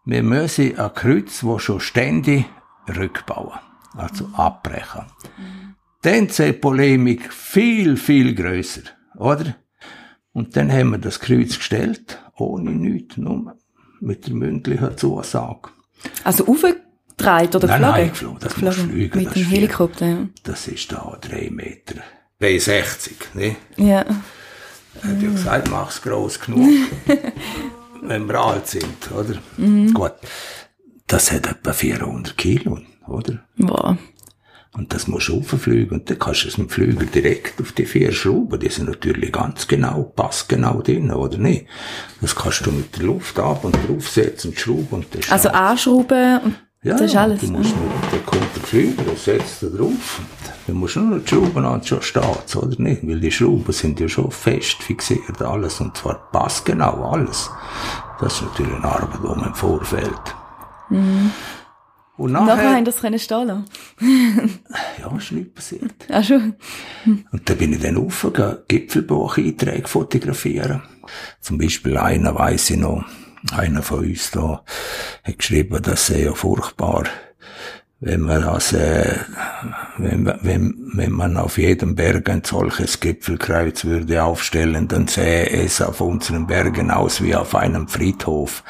wir 0.04 0.22
müssen 0.22 0.78
ein 0.78 0.94
Kreuz, 0.94 1.42
wo 1.42 1.58
schon 1.58 1.80
ständig 1.80 2.44
rückbauen 2.88 3.58
also 3.96 4.28
abbrechen. 4.34 5.06
Dann 6.02 6.26
ist 6.26 6.38
die 6.38 6.52
Polemik 6.52 7.32
viel, 7.32 7.96
viel 7.96 8.34
größer, 8.34 8.82
oder? 9.16 9.56
Und 10.32 10.56
dann 10.56 10.70
haben 10.70 10.90
wir 10.90 10.98
das 10.98 11.18
Kreuz 11.18 11.56
gestellt, 11.56 12.22
ohne 12.36 12.70
nichts, 12.70 13.16
nur 13.16 13.56
mit 14.00 14.26
der 14.26 14.34
mündlichen 14.34 14.96
Zusage. 14.96 15.70
Also 16.22 16.46
aufgedreht 16.46 17.56
oder 17.56 17.66
nein, 17.66 17.80
geflogen? 17.80 17.80
Nein, 17.80 18.08
geflogen, 18.10 18.38
das 18.40 18.54
geflogen. 18.54 18.78
muss 18.82 18.92
fliegen. 18.92 19.18
Mit 19.18 19.34
dem 19.34 19.44
Helikopter, 19.44 20.06
ja. 20.06 20.28
Das 20.42 20.68
ist 20.68 20.92
da 20.92 21.18
drei 21.20 21.48
Meter. 21.50 22.02
Bei 22.38 22.58
60, 22.58 23.34
ne? 23.34 23.56
Ja. 23.76 24.04
Er 25.02 25.10
hat 25.10 25.22
ja 25.22 25.30
gesagt, 25.30 25.70
mach's 25.70 26.02
gross 26.02 26.40
genug, 26.40 26.68
wenn 28.02 28.26
wir 28.28 28.40
alt 28.40 28.66
sind, 28.66 29.10
oder? 29.12 29.34
Mhm. 29.56 29.92
Gut. 29.94 30.12
Das 31.06 31.30
hat 31.30 31.46
etwa 31.46 31.72
400 31.72 32.36
Kilo 32.36 32.78
oder? 33.08 33.38
Wow. 33.58 33.96
Und 34.76 34.92
das 34.92 35.06
musst 35.06 35.28
du 35.28 35.38
auffliegen 35.38 35.98
und 35.98 36.10
dann 36.10 36.18
kannst 36.18 36.44
du 36.44 36.48
es 36.48 36.58
mit 36.58 36.68
dem 36.68 36.70
Flüger 36.70 37.06
direkt 37.06 37.62
auf 37.62 37.72
die 37.72 37.86
vier 37.86 38.12
Schrauben. 38.12 38.60
Die 38.60 38.68
sind 38.68 38.90
natürlich 38.90 39.32
ganz 39.32 39.66
genau, 39.66 40.02
passgenau 40.02 40.82
drin, 40.82 41.10
oder 41.10 41.38
nicht? 41.38 41.64
Das 42.20 42.36
kannst 42.36 42.66
du 42.66 42.72
mit 42.72 42.94
der 42.94 43.04
Luft 43.04 43.38
ab 43.38 43.64
und 43.64 43.74
draufsetzen 43.88 44.50
und 44.50 44.58
schrauben 44.58 44.86
und 44.90 45.06
das 45.14 45.32
Also 45.32 45.48
anschrauben 45.48 46.40
und 46.40 46.54
ja, 46.82 46.92
das 46.92 47.00
ist 47.02 47.16
alles. 47.16 47.40
Du 47.40 47.48
musst 47.48 47.74
nur, 47.76 47.90
dann 48.10 48.26
kommt 48.26 48.56
der 48.56 48.62
Flüger 48.62 49.10
und 49.10 49.18
setzt 49.18 49.62
da 49.62 49.66
drauf. 49.68 50.20
Dann 50.66 50.76
musst 50.76 50.96
du 50.96 51.00
nur 51.00 51.18
die 51.18 51.28
Schrauben 51.28 51.64
an, 51.64 51.82
schon 51.82 52.02
steht's, 52.02 52.56
oder 52.56 52.80
nicht? 52.80 53.06
Weil 53.06 53.20
die 53.20 53.30
Schrauben 53.30 53.72
sind 53.72 53.98
ja 54.00 54.08
schon 54.08 54.30
fest 54.30 54.82
fixiert, 54.82 55.40
alles, 55.42 55.80
und 55.80 55.96
zwar 55.96 56.30
passgenau, 56.30 57.10
alles. 57.10 57.50
Das 58.20 58.34
ist 58.34 58.42
natürlich 58.42 58.74
eine 58.74 58.84
Arbeit, 58.84 59.20
die 59.22 59.26
man 59.26 59.48
im 59.48 59.54
Vorfeld. 59.54 60.20
Mhm. 60.90 61.32
Und 62.16 62.32
nachher, 62.32 62.56
nachher 62.56 62.76
haben 62.76 62.84
das 62.84 63.00
können 63.00 63.18
stehen 63.18 63.46
lassen. 63.46 63.64
ja, 64.98 65.16
ist 65.16 65.32
nichts 65.32 65.54
passiert. 65.54 65.94
Ach 66.10 66.24
schon. 66.24 66.54
Und 67.04 67.48
dann 67.48 67.58
bin 67.58 67.74
ich 67.74 67.80
dann 67.80 67.98
aufgegangen, 67.98 68.58
Gipfelbucheinträge 68.68 69.86
fotografieren. 69.86 70.82
Zum 71.40 71.58
Beispiel 71.58 71.98
einer 71.98 72.34
weiss 72.34 72.70
ich 72.70 72.78
noch, 72.78 73.04
einer 73.52 73.82
von 73.82 74.00
uns 74.00 74.30
da 74.30 74.64
hat 75.24 75.38
geschrieben, 75.38 75.82
das 75.82 76.06
sei 76.06 76.22
ja 76.22 76.34
furchtbar, 76.34 77.04
wenn 78.00 78.20
man 78.20 78.42
das, 78.42 78.72
äh, 78.72 79.16
wenn, 79.96 80.26
wenn, 80.42 80.90
wenn 80.94 81.12
man 81.12 81.36
auf 81.38 81.56
jedem 81.56 81.94
Berg 81.94 82.28
ein 82.28 82.42
solches 82.44 83.00
Gipfelkreuz 83.00 83.84
würde 83.84 84.22
aufstellen, 84.22 84.86
dann 84.86 85.08
sähe 85.08 85.48
es 85.48 85.80
auf 85.80 86.00
unseren 86.00 86.46
Bergen 86.46 86.90
aus 86.90 87.22
wie 87.22 87.34
auf 87.34 87.54
einem 87.54 87.88
Friedhof. 87.88 88.62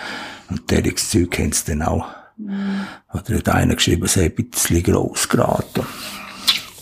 Und 0.49 0.71
derjes 0.71 1.11
Zeug 1.11 1.33
kennst 1.33 1.66
du 1.66 1.73
dann 1.73 1.83
auch. 1.83 2.06
Mhm. 2.37 2.87
Hat 3.09 3.28
hat 3.28 3.49
einer 3.49 3.75
geschrieben, 3.75 4.04
es 4.04 4.14
sei 4.14 4.26
ein 4.26 4.35
bisschen 4.35 4.83
gross 4.85 5.28
geraten. 5.28 5.85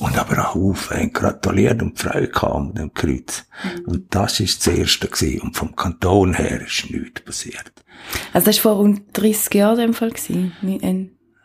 Und 0.00 0.18
aber 0.18 0.36
ein 0.36 0.54
Haufen 0.54 1.12
gratuliert 1.12 1.80
und 1.80 1.98
Freude 1.98 2.30
mit 2.66 2.78
dem 2.78 2.92
Kreuz. 2.92 3.46
Mhm. 3.62 3.84
Und 3.86 4.14
das 4.14 4.40
war 4.40 4.46
das 4.46 4.66
Erste 4.66 5.08
gewesen. 5.08 5.40
Und 5.40 5.56
vom 5.56 5.74
Kanton 5.74 6.34
her 6.34 6.60
ist 6.60 6.90
nichts 6.90 7.22
passiert. 7.22 7.83
Also 8.32 8.46
das 8.46 8.56
war 8.56 8.72
vor 8.72 8.72
rund 8.80 9.02
30 9.12 9.54
Jahren 9.54 9.78
in 9.80 9.86
dem 9.86 9.94
Fall 9.94 10.10
gewesen? 10.10 10.52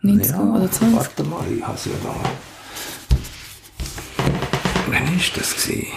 90 0.02 0.32
ja, 0.32 0.42
oder 0.42 0.72
20? 0.72 0.96
warte 0.98 1.24
mal, 1.24 1.46
ich 1.52 1.64
habe 1.64 1.78
ja 1.86 1.92
da... 2.04 2.16
Wann 4.88 4.94
war 4.94 5.24
das 5.36 5.56
gewesen? 5.56 5.88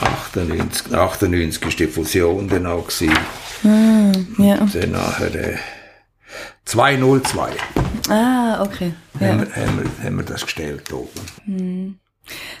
98, 0.00 0.94
98 0.94 1.62
war 1.62 1.70
die 1.70 1.86
Fusion 1.86 2.48
dann 2.48 2.66
auch 2.66 2.86
gewesen. 2.86 3.12
Ah, 3.64 4.12
ja. 4.42 4.58
Und 4.58 4.74
dann 4.74 4.92
nachher... 4.92 5.34
Äh, 5.34 5.56
202. 6.68 7.50
Ah, 8.10 8.62
okay. 8.62 8.92
Ja. 9.20 9.28
Haben, 9.28 9.40
wir, 9.40 9.56
haben, 9.56 9.78
wir, 9.78 10.04
haben 10.04 10.16
wir 10.16 10.24
das 10.24 10.42
gestellt 10.42 10.92
oben. 10.92 11.20
Hm. 11.46 11.98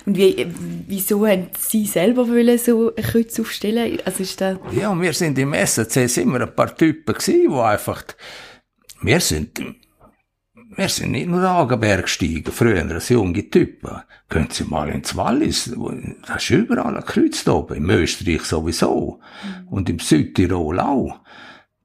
Und 0.06 0.16
wie, 0.16 0.46
wieso 0.86 1.26
haben 1.26 1.48
Sie 1.58 1.86
selber 1.86 2.28
wollen 2.28 2.58
so 2.58 2.94
ein 2.94 3.02
Kreuz 3.02 3.38
aufstellen? 3.38 3.98
Also 4.04 4.22
ist 4.22 4.40
das 4.40 4.58
ja, 4.72 4.98
wir 4.98 5.12
sind 5.12 5.38
im 5.38 5.54
SAC 5.54 6.16
immer 6.18 6.40
ein 6.40 6.54
paar 6.54 6.74
Typen 6.74 7.14
gewesen, 7.14 7.50
die 7.50 7.54
einfach, 7.54 8.04
wir 9.02 9.20
sind, 9.20 9.60
wir 10.76 10.88
sind 10.88 11.12
nicht 11.12 11.28
nur 11.28 11.42
Agenberg 11.42 12.02
gestiegen, 12.02 12.52
früher 12.52 12.82
als 12.90 13.08
junge 13.08 13.48
Typen. 13.50 14.02
Können 14.28 14.48
Sie 14.50 14.64
mal 14.64 14.88
ins 14.88 15.16
Wallis, 15.16 15.72
da 16.26 16.36
ist 16.36 16.50
überall 16.50 16.96
ein 16.96 17.04
Kreuz 17.04 17.44
da 17.44 17.52
oben, 17.52 17.76
im 17.76 17.90
Österreich 17.90 18.42
sowieso. 18.42 19.20
Mhm. 19.42 19.68
Und 19.68 19.90
im 19.90 19.98
Südtirol 19.98 20.80
auch. 20.80 21.20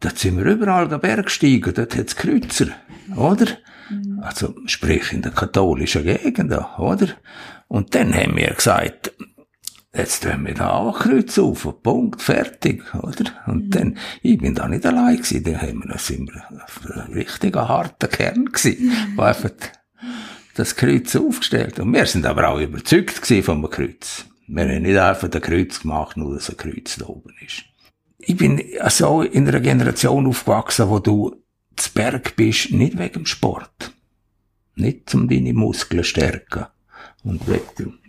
Dort 0.04 0.20
sind 0.20 0.38
wir 0.38 0.44
überall 0.44 0.90
den 0.90 1.00
Berg 1.00 1.28
gestiegen, 1.28 1.74
dort 1.74 1.96
hat's 1.96 2.18
Kreuzer, 2.18 2.68
oder? 3.16 3.48
Also, 4.22 4.54
sprich 4.66 5.14
in 5.14 5.22
der 5.22 5.32
katholischen 5.32 6.04
Gegend, 6.04 6.52
oder? 6.78 7.08
Und 7.70 7.96
dann 7.96 8.14
haben 8.14 8.36
wir 8.36 8.54
gesagt, 8.54 9.14
jetzt 9.96 10.24
tun 10.24 10.46
wir 10.46 10.56
da 10.56 10.72
auch 10.72 11.00
Kreuz 11.00 11.40
auf, 11.40 11.82
Punkt, 11.82 12.22
fertig, 12.22 12.84
oder? 12.96 13.32
Und 13.48 13.68
mhm. 13.68 13.70
dann, 13.70 13.98
ich 14.22 14.38
bin 14.38 14.56
da 14.56 14.68
nicht 14.68 14.86
allein 14.86 15.16
gewesen, 15.16 15.44
dann 15.46 15.62
haben 15.62 15.84
wir, 15.88 15.98
sind 15.98 16.30
wir 16.34 17.06
ein 17.06 17.14
richtiger 17.14 17.70
harter 17.70 18.10
Kern 18.10 18.48
gewesen, 18.48 18.86
mhm. 18.86 19.16
der 19.16 19.26
einfach 19.26 19.52
das 20.56 20.76
Kreuz 20.76 21.16
aufgestellt. 21.16 21.80
Und 21.80 21.94
wir 21.94 22.06
sind 22.08 22.26
aber 22.26 22.50
auch 22.50 22.60
überzeugt 22.60 23.22
gewesen 23.22 23.44
vom 23.44 23.70
Kreuz. 23.70 24.26
Wir 24.48 24.64
haben 24.64 24.82
nicht 24.82 24.98
einfach 24.98 25.32
ein 25.32 25.42
Kreuz 25.42 25.80
gemacht, 25.80 26.18
nur 26.18 26.34
dass 26.34 26.50
ein 26.50 26.58
Kreuz 26.58 26.98
da 26.98 27.06
oben 27.06 27.34
ist 27.46 27.64
ich 28.26 28.38
bin 28.38 28.62
also 28.80 29.22
in 29.22 29.48
einer 29.48 29.60
Generation 29.60 30.28
aufgewachsen, 30.28 30.90
wo 30.90 31.00
du 31.00 31.36
zu 31.76 31.92
Berg 31.94 32.36
bist, 32.36 32.72
nicht 32.72 32.98
wegen 32.98 33.14
dem 33.14 33.26
Sport. 33.26 33.94
Nicht 34.76 35.14
um 35.14 35.28
deine 35.28 35.54
Muskeln 35.54 36.04
stärken 36.04 36.66
und 37.24 37.48
wegen, 37.48 38.00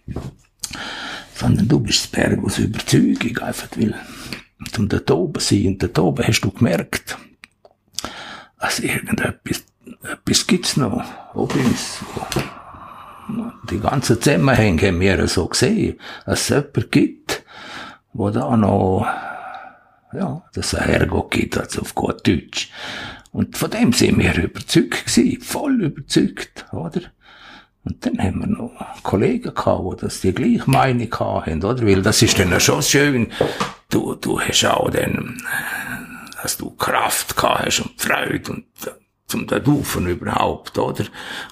sondern 1.34 1.68
du 1.68 1.80
bist 1.80 2.04
zu 2.04 2.10
Berg 2.10 2.42
aus 2.42 2.58
Überzeugung, 2.58 3.38
einfach 3.38 3.76
will, 3.76 3.94
um 4.78 4.88
dort 4.88 5.10
oben 5.10 5.40
sein. 5.40 5.66
Und 5.66 5.82
dort 5.82 5.98
oben 5.98 6.26
hast 6.26 6.40
du 6.40 6.50
gemerkt, 6.50 7.18
dass 8.58 8.78
irgendetwas, 8.78 9.64
etwas 10.02 10.46
gibt's 10.46 10.76
noch, 10.76 11.04
ob 11.34 11.54
uns, 11.54 11.98
die 13.70 13.80
ganzen 13.80 14.20
Zusammenhänge 14.20 14.88
haben 14.88 15.00
wir 15.00 15.26
so 15.28 15.46
gesehen, 15.48 15.98
dass 16.24 16.42
es 16.42 16.48
jemanden 16.50 16.90
gibt, 16.90 17.44
wo 18.12 18.30
da 18.30 18.56
noch 18.56 19.06
ja, 20.14 20.42
es 20.54 20.74
einen 20.74 20.90
Herrgott 20.90 21.30
gibt, 21.30 21.58
also 21.58 21.82
auf 21.82 21.94
gut 21.94 22.26
Deutsch. 22.26 22.70
Und 23.32 23.56
von 23.56 23.70
dem 23.70 23.92
sind 23.92 24.18
wir 24.18 24.36
überzeugt 24.36 25.06
gewesen, 25.06 25.40
voll 25.40 25.82
überzeugt, 25.82 26.66
oder? 26.72 27.00
Und 27.84 28.06
dann 28.06 28.18
haben 28.18 28.40
wir 28.40 28.46
noch 28.46 28.72
Kollegen 29.02 29.52
gehabt, 29.54 30.00
die 30.00 30.04
das 30.04 30.20
die 30.20 30.32
gleiche 30.32 30.70
Meinung 30.70 31.12
hatten, 31.18 31.62
oder? 31.64 31.86
Weil 31.86 32.02
das 32.02 32.22
ist 32.22 32.38
dann 32.38 32.58
schon 32.60 32.82
schön. 32.82 33.30
Du, 33.90 34.14
du 34.14 34.40
hast 34.40 34.64
auch 34.64 34.88
dann, 34.90 35.36
dass 36.42 36.56
du 36.56 36.70
Kraft 36.70 37.36
gehabt 37.36 37.66
hast 37.66 37.80
und 37.80 38.00
Freude 38.00 38.52
und 38.52 38.64
zum 39.26 39.46
dort 39.46 39.66
Ufen 39.66 40.06
überhaupt, 40.06 40.78
oder? 40.78 41.04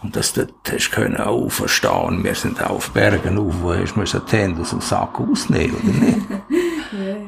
Und 0.02 0.14
dass 0.16 0.32
du 0.32 0.46
hast 0.70 0.92
können 0.92 1.16
auferstehen. 1.16 2.22
Wir 2.22 2.34
sind 2.34 2.62
auf 2.62 2.90
Bergen 2.92 3.38
auf, 3.38 3.54
wo 3.60 3.74
hast 3.74 4.14
du 4.14 4.18
die 4.20 4.36
Hände 4.36 4.60
aus 4.62 4.70
dem 4.70 4.80
Sack 4.80 5.18
ausnehmen, 5.18 5.76
oder 5.76 5.92
nicht? 5.92 6.18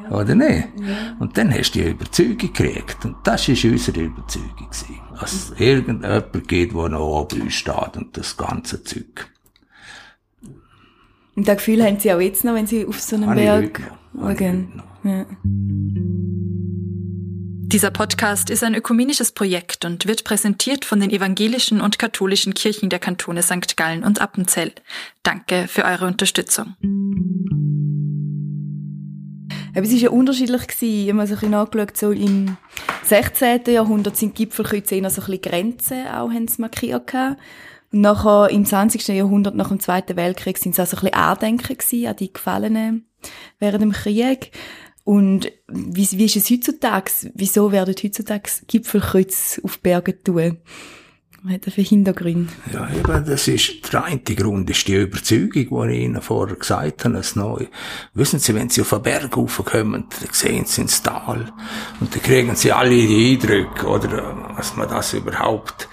Oder 0.09 0.35
nicht? 0.35 0.67
Ja. 0.79 1.15
Und 1.19 1.37
dann 1.37 1.53
hast 1.53 1.71
du 1.71 1.79
die 1.79 1.89
Überzeugung 1.89 2.37
gekriegt. 2.37 3.05
Und 3.05 3.15
das 3.23 3.47
war 3.47 3.71
unsere 3.71 4.01
Überzeugung. 4.01 4.55
Gewesen. 4.55 5.01
Dass 5.19 5.33
es 5.33 5.53
irgendjemand 5.57 6.47
gibt, 6.47 6.75
der 6.75 6.89
noch 6.89 6.99
oben 6.99 7.41
uns 7.41 7.53
steht 7.53 7.97
und 7.97 8.17
das 8.17 8.35
ganze 8.35 8.83
Zeug. 8.83 9.27
Und 11.35 11.47
das 11.47 11.57
Gefühl 11.57 11.83
haben 11.83 11.99
Sie 11.99 12.13
auch 12.13 12.19
jetzt 12.19 12.43
noch, 12.43 12.53
wenn 12.53 12.67
Sie 12.67 12.85
auf 12.85 12.99
so 13.01 13.15
einem 13.15 13.29
Habe 13.29 13.41
Berg? 13.41 13.81
Ja. 15.03 15.25
Dieser 17.67 17.91
Podcast 17.91 18.49
ist 18.49 18.63
ein 18.63 18.73
ökumenisches 18.73 19.33
Projekt 19.33 19.83
und 19.83 20.07
wird 20.07 20.23
präsentiert 20.23 20.85
von 20.85 21.01
den 21.01 21.09
evangelischen 21.09 21.81
und 21.81 21.99
katholischen 21.99 22.53
Kirchen 22.53 22.89
der 22.89 22.99
Kantone 22.99 23.43
St. 23.43 23.75
Gallen 23.75 24.03
und 24.03 24.21
Appenzell. 24.21 24.71
Danke 25.23 25.67
für 25.67 25.83
eure 25.83 26.07
Unterstützung. 26.07 26.75
Es 29.83 29.91
war 29.91 29.99
ja 29.99 30.09
unterschiedlich. 30.09 30.67
Gewesen. 30.67 31.03
Ich 31.03 31.09
habe 31.09 31.17
mir 31.17 31.27
so 31.27 31.33
ein 31.33 31.39
bisschen 31.39 31.53
angeschaut, 31.53 31.97
so 31.97 32.11
im 32.11 32.57
16. 33.03 33.61
Jahrhundert 33.67 34.17
sind 34.17 34.35
Gipfelkreuze 34.35 34.95
eher 34.95 35.09
so 35.09 35.21
ein 35.21 35.25
bisschen 35.27 35.41
Grenzen 35.41 36.07
auch 36.07 36.31
haben 36.31 36.47
sie 36.47 36.61
markiert 36.61 37.07
gehabt. 37.07 37.39
Und 37.91 38.01
nachher 38.01 38.49
im 38.49 38.65
20. 38.65 39.07
Jahrhundert, 39.09 39.55
nach 39.55 39.69
dem 39.69 39.79
Zweiten 39.79 40.15
Weltkrieg, 40.15 40.57
sind 40.57 40.77
es 40.77 40.79
auch 40.79 40.87
so 40.87 40.97
ein 40.97 41.11
bisschen 41.11 41.15
Andenken 41.15 41.77
gewesen 41.77 42.07
an 42.07 42.15
die 42.15 42.33
Gefallenen 42.33 43.05
während 43.59 43.81
dem 43.81 43.91
Krieg. 43.91 44.51
Und 45.03 45.51
wie, 45.67 46.07
wie 46.11 46.25
ist 46.25 46.35
es 46.35 46.49
heutzutage? 46.49 47.11
Wieso 47.35 47.71
werden 47.71 47.95
heutzutage 48.01 48.49
Gipfelkreuze 48.67 49.61
auf 49.63 49.79
Bergen 49.79 50.23
tun? 50.23 50.57
Hat 51.47 51.67
das 51.67 51.75
für 51.75 51.81
Hintergründe? 51.81 52.51
Ja, 52.73 52.89
eben, 52.89 53.25
das 53.25 53.47
ist, 53.47 53.93
der 53.93 54.03
eine 54.03 54.19
Grund 54.19 54.67
ist 54.69 54.87
die 54.87 54.95
Überzeugung, 54.95 55.87
die 55.89 55.93
ich 55.93 56.03
Ihnen 56.03 56.21
vorher 56.21 56.55
gesagt 56.55 57.05
habe, 57.05 57.15
das 57.15 57.35
Neue. 57.35 57.67
Wissen 58.13 58.39
Sie, 58.39 58.55
wenn 58.55 58.69
Sie 58.69 58.81
auf 58.81 58.93
einen 58.93 59.03
Berg 59.03 59.37
raufkommen, 59.37 60.05
dann 60.09 60.29
sehen 60.31 60.65
Sie 60.65 60.81
ins 60.81 61.03
Tal. 61.03 61.53
Und 61.99 62.15
dann 62.15 62.21
kriegen 62.23 62.55
Sie 62.55 62.71
alle 62.71 62.89
die 62.89 63.33
Eindrücke, 63.33 63.85
oder, 63.87 64.53
was 64.55 64.75
man 64.75 64.89
das 64.89 65.13
überhaupt, 65.13 65.87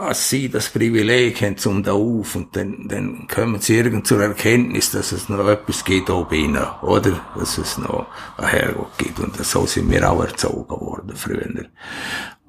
als 0.00 0.30
sie 0.30 0.48
das 0.48 0.70
Privileg 0.70 1.42
haben 1.42 1.58
zum 1.58 1.82
da 1.82 1.92
auf 1.92 2.34
und 2.34 2.56
dann, 2.56 2.88
dann 2.88 3.26
kommen 3.28 3.60
sie 3.60 3.76
irgend 3.76 4.06
zur 4.06 4.22
Erkenntnis, 4.22 4.90
dass 4.90 5.12
es 5.12 5.28
noch 5.28 5.46
etwas 5.46 5.84
gibt 5.84 6.08
oben 6.08 6.34
innen, 6.34 6.66
oder? 6.82 7.20
Dass 7.36 7.58
es 7.58 7.76
noch 7.76 8.06
ein 8.38 8.48
Herrgott 8.48 8.96
gibt. 8.96 9.20
Und 9.20 9.36
so 9.36 9.66
sind 9.66 9.90
wir 9.90 10.10
auch 10.10 10.22
erzogen 10.22 10.80
worden 10.80 11.14
früher. 11.14 11.46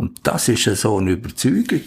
Und 0.02 0.18
das 0.24 0.50
ist 0.50 0.66
ja 0.66 0.74
so 0.74 0.98
eine 0.98 1.12
Überzeugung. 1.12 1.84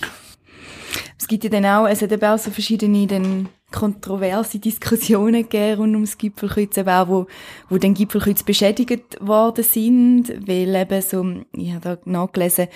Es 1.18 1.26
gibt 1.26 1.42
ja 1.42 1.50
dann 1.50 1.66
auch, 1.66 1.88
es 1.88 2.00
hat 2.00 2.12
eben 2.12 2.24
auch 2.24 2.38
so 2.38 2.52
verschiedene 2.52 3.08
dann 3.08 3.48
kontroverse 3.72 4.60
Diskussionen 4.60 5.42
gegeben 5.42 5.80
rund 5.80 5.94
ums 5.94 6.16
Gipfelkreuz, 6.16 6.76
eben 6.76 6.90
auch, 6.90 7.08
wo, 7.08 7.26
wo 7.68 7.76
den 7.76 7.94
Gipfelkreuz 7.94 8.44
beschädigt 8.44 9.18
worden 9.20 9.64
sind, 9.64 10.28
weil 10.46 10.76
eben 10.76 11.02
so, 11.02 11.26
ich 11.56 11.72
habe 11.72 11.80
da 11.80 11.98
nachgelesen, 12.04 12.68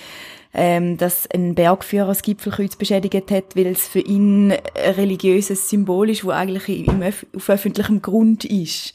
ähm, 0.53 0.97
dass 0.97 1.25
ein 1.31 1.55
Bergführer 1.55 2.07
das 2.07 2.21
Gipfelkreuz 2.21 2.75
beschädigt 2.75 3.31
hat, 3.31 3.55
weil 3.55 3.67
es 3.67 3.87
für 3.87 4.01
ihn 4.01 4.51
ein 4.51 4.93
religiöses 4.95 5.69
Symbol 5.69 6.09
ist, 6.09 6.25
wo 6.25 6.31
eigentlich 6.31 6.85
im 6.85 7.01
auf 7.01 7.49
öffentlichem 7.49 8.01
Grund 8.01 8.43
ist. 8.43 8.91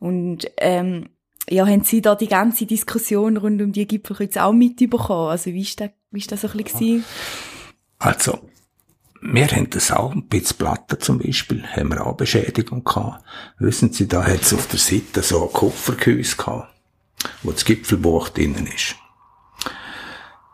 Und 0.00 0.50
ähm, 0.56 1.10
ja, 1.50 1.66
haben 1.66 1.84
Sie 1.84 2.00
da 2.00 2.14
die 2.14 2.28
ganze 2.28 2.66
Diskussion 2.66 3.36
rund 3.36 3.60
um 3.60 3.72
die 3.72 3.86
Gipfelkreuz 3.86 4.36
auch 4.36 4.52
mitbekommen? 4.52 5.30
Also 5.30 5.52
wie 5.52 5.62
ist 5.62 5.80
das, 5.80 5.90
wie 6.10 6.18
ist 6.18 6.32
das 6.32 6.40
so 6.40 6.48
ein 6.48 6.56
bisschen? 6.56 7.04
Also, 7.98 8.38
wir 9.20 9.46
haben 9.46 9.70
das 9.70 9.90
auch, 9.90 10.12
ein 10.12 10.28
bisschen 10.28 10.58
Platten 10.58 11.00
zum 11.00 11.18
Beispiel, 11.18 11.66
haben 11.66 11.90
wir 11.90 12.06
auch 12.06 12.16
Beschädigung 12.16 12.84
gehabt. 12.84 13.24
Wissen 13.58 13.92
Sie, 13.92 14.06
da 14.06 14.22
hat 14.24 14.42
es 14.42 14.52
auf 14.52 14.66
der 14.66 14.78
Seite 14.78 15.22
so 15.22 15.46
ein 15.46 15.52
Kupfergehäuse 15.52 16.36
gehabt, 16.36 16.74
wo 17.42 17.52
das 17.52 17.64
Gipfelbuch 17.64 18.28
drinnen 18.30 18.66
ist. 18.66 18.96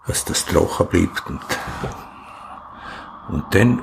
Dass 0.07 0.25
das 0.25 0.47
trocken 0.47 0.87
bleibt 0.89 1.27
und, 1.29 1.41
und 3.29 3.45
dann 3.53 3.83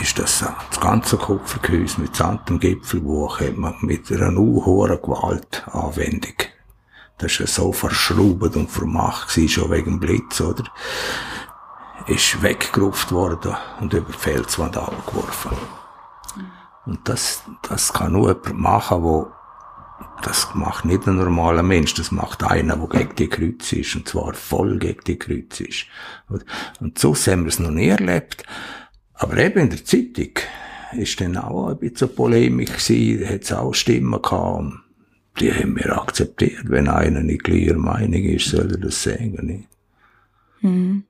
ist 0.00 0.18
das, 0.18 0.44
das 0.70 0.80
ganze 0.80 1.16
Kupfergehäuse 1.16 2.00
mit 2.00 2.16
santem 2.16 2.58
Gipfelbuch 2.58 3.40
hat 3.40 3.56
man 3.56 3.74
mit 3.80 4.10
einer 4.10 4.28
unhohen 4.28 5.00
Gewaltanwendung 5.00 6.34
das 7.18 7.40
war 7.40 7.46
so 7.48 7.72
verschraubt 7.72 8.54
und 8.54 8.70
vermacht 8.70 9.32
schon 9.50 9.70
wegen 9.72 9.98
Blitz, 9.98 10.40
oder? 10.40 10.64
ist 12.06 12.42
weggerufen 12.42 13.16
worden 13.16 13.56
und 13.80 13.92
über 13.92 14.12
die 14.12 14.18
Felswand 14.18 14.76
abgeworfen. 14.76 15.52
Und 16.86 17.06
das, 17.06 17.42
das 17.68 17.92
kann 17.92 18.12
nur 18.12 18.28
jemand 18.28 18.58
machen, 18.58 19.02
wo 19.02 19.30
das 20.22 20.48
macht 20.54 20.84
nicht 20.84 21.06
ein 21.06 21.16
normaler 21.16 21.62
Mensch, 21.62 21.94
das 21.94 22.10
macht 22.10 22.42
einer, 22.42 22.76
der 22.76 22.88
gegen 22.88 23.14
die 23.16 23.28
Kreuz 23.28 23.72
ist, 23.72 23.94
und 23.94 24.08
zwar 24.08 24.32
voll 24.34 24.78
gegen 24.78 25.04
die 25.06 25.18
Kreuz 25.18 25.60
ist. 25.60 25.86
Und 26.80 26.98
so 26.98 27.14
haben 27.14 27.42
wir 27.42 27.48
es 27.48 27.58
noch 27.58 27.70
nie 27.70 27.88
erlebt. 27.88 28.42
Aber 29.18 29.36
eben 29.36 29.58
in 29.58 29.70
der 29.70 29.84
Zeitung 29.84 30.30
ist 30.92 31.20
dann 31.20 31.36
auch 31.36 31.68
ein 31.68 31.78
bisschen 31.78 32.14
Polemik 32.14 32.68
gewesen, 32.68 33.20
da 33.20 33.28
hat 33.28 33.42
es 33.42 33.52
auch 33.52 33.74
Stimmen 33.74 34.22
gehabt. 34.22 34.72
Die 35.40 35.52
haben 35.52 35.76
wir 35.76 35.96
akzeptiert. 35.96 36.64
Wenn 36.64 36.88
einer 36.88 37.20
nicht 37.20 37.44
gleicher 37.44 37.76
Meinung 37.76 38.22
ist, 38.22 38.46
soll 38.46 38.70
er 38.70 38.78
das 38.78 39.02
sagen. 39.02 39.66
Mhm. 40.60 41.04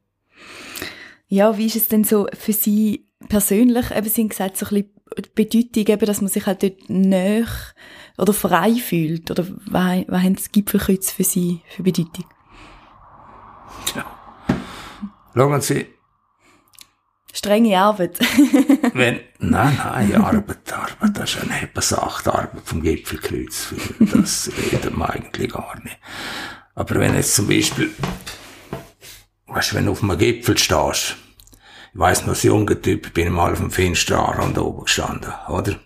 Ja, 1.28 1.56
wie 1.56 1.66
ist 1.66 1.76
es 1.76 1.88
denn 1.88 2.04
so 2.04 2.26
für 2.32 2.52
Sie 2.52 3.06
persönlich? 3.28 3.90
Eben, 3.90 4.08
Sie 4.08 4.22
haben 4.22 4.28
gesagt, 4.28 4.56
so 4.56 4.66
ein 4.66 4.84
bisschen 4.84 4.90
die 5.16 5.30
Bedeutung, 5.34 5.94
eben, 5.94 6.06
dass 6.06 6.20
man 6.20 6.28
sich 6.28 6.46
halt 6.46 6.62
dort 6.62 6.88
näher 6.90 7.46
oder 8.16 8.32
frei 8.32 8.74
fühlt. 8.74 9.30
Oder 9.30 9.46
was, 9.66 10.04
was 10.08 10.22
haben 10.22 10.34
das 10.34 10.50
Gipfelkreuz 10.50 11.10
für 11.10 11.24
Sie 11.24 11.60
für 11.68 11.82
Bedeutung? 11.82 12.24
Ja. 13.94 14.04
Schauen 15.34 15.60
Sie. 15.60 15.86
Strenge 17.38 17.78
Arbeit. 17.78 18.18
wenn, 18.94 19.20
nein, 19.38 19.76
nein, 19.78 20.16
Arbeit, 20.16 20.72
Arbeit, 20.72 21.16
das 21.16 21.34
ist 21.34 21.42
eine 21.42 21.60
Nebensache, 21.60 22.22
die 22.24 22.30
Arbeit 22.30 22.62
vom 22.64 22.82
Gipfelkreuz. 22.82 23.74
Das 24.00 24.50
reden 24.72 24.98
wir 24.98 25.10
eigentlich 25.10 25.52
gar 25.52 25.80
nicht. 25.82 25.98
Aber 26.74 26.96
wenn 26.96 27.14
jetzt 27.14 27.34
zum 27.34 27.46
Beispiel 27.46 27.90
weißt, 29.48 29.74
wenn 29.74 29.86
du 29.86 29.92
auf 29.92 30.02
einem 30.02 30.18
Gipfel 30.18 30.58
stehst, 30.58 31.16
ich 31.92 31.98
weiss 31.98 32.22
noch, 32.22 32.30
als 32.30 32.42
junger 32.42 32.80
Typ 32.80 33.14
bin 33.14 33.26
ich 33.26 33.32
mal 33.32 33.52
auf 33.52 33.58
dem 33.58 33.70
Finsterrand 33.70 34.58
oben 34.58 34.84
gestanden, 34.84 35.32
oder? 35.48 35.76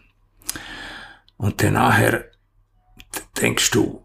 Und 1.37 1.62
dann 1.62 1.75
nachher 1.75 2.25
denkst 3.41 3.71
du, 3.71 4.02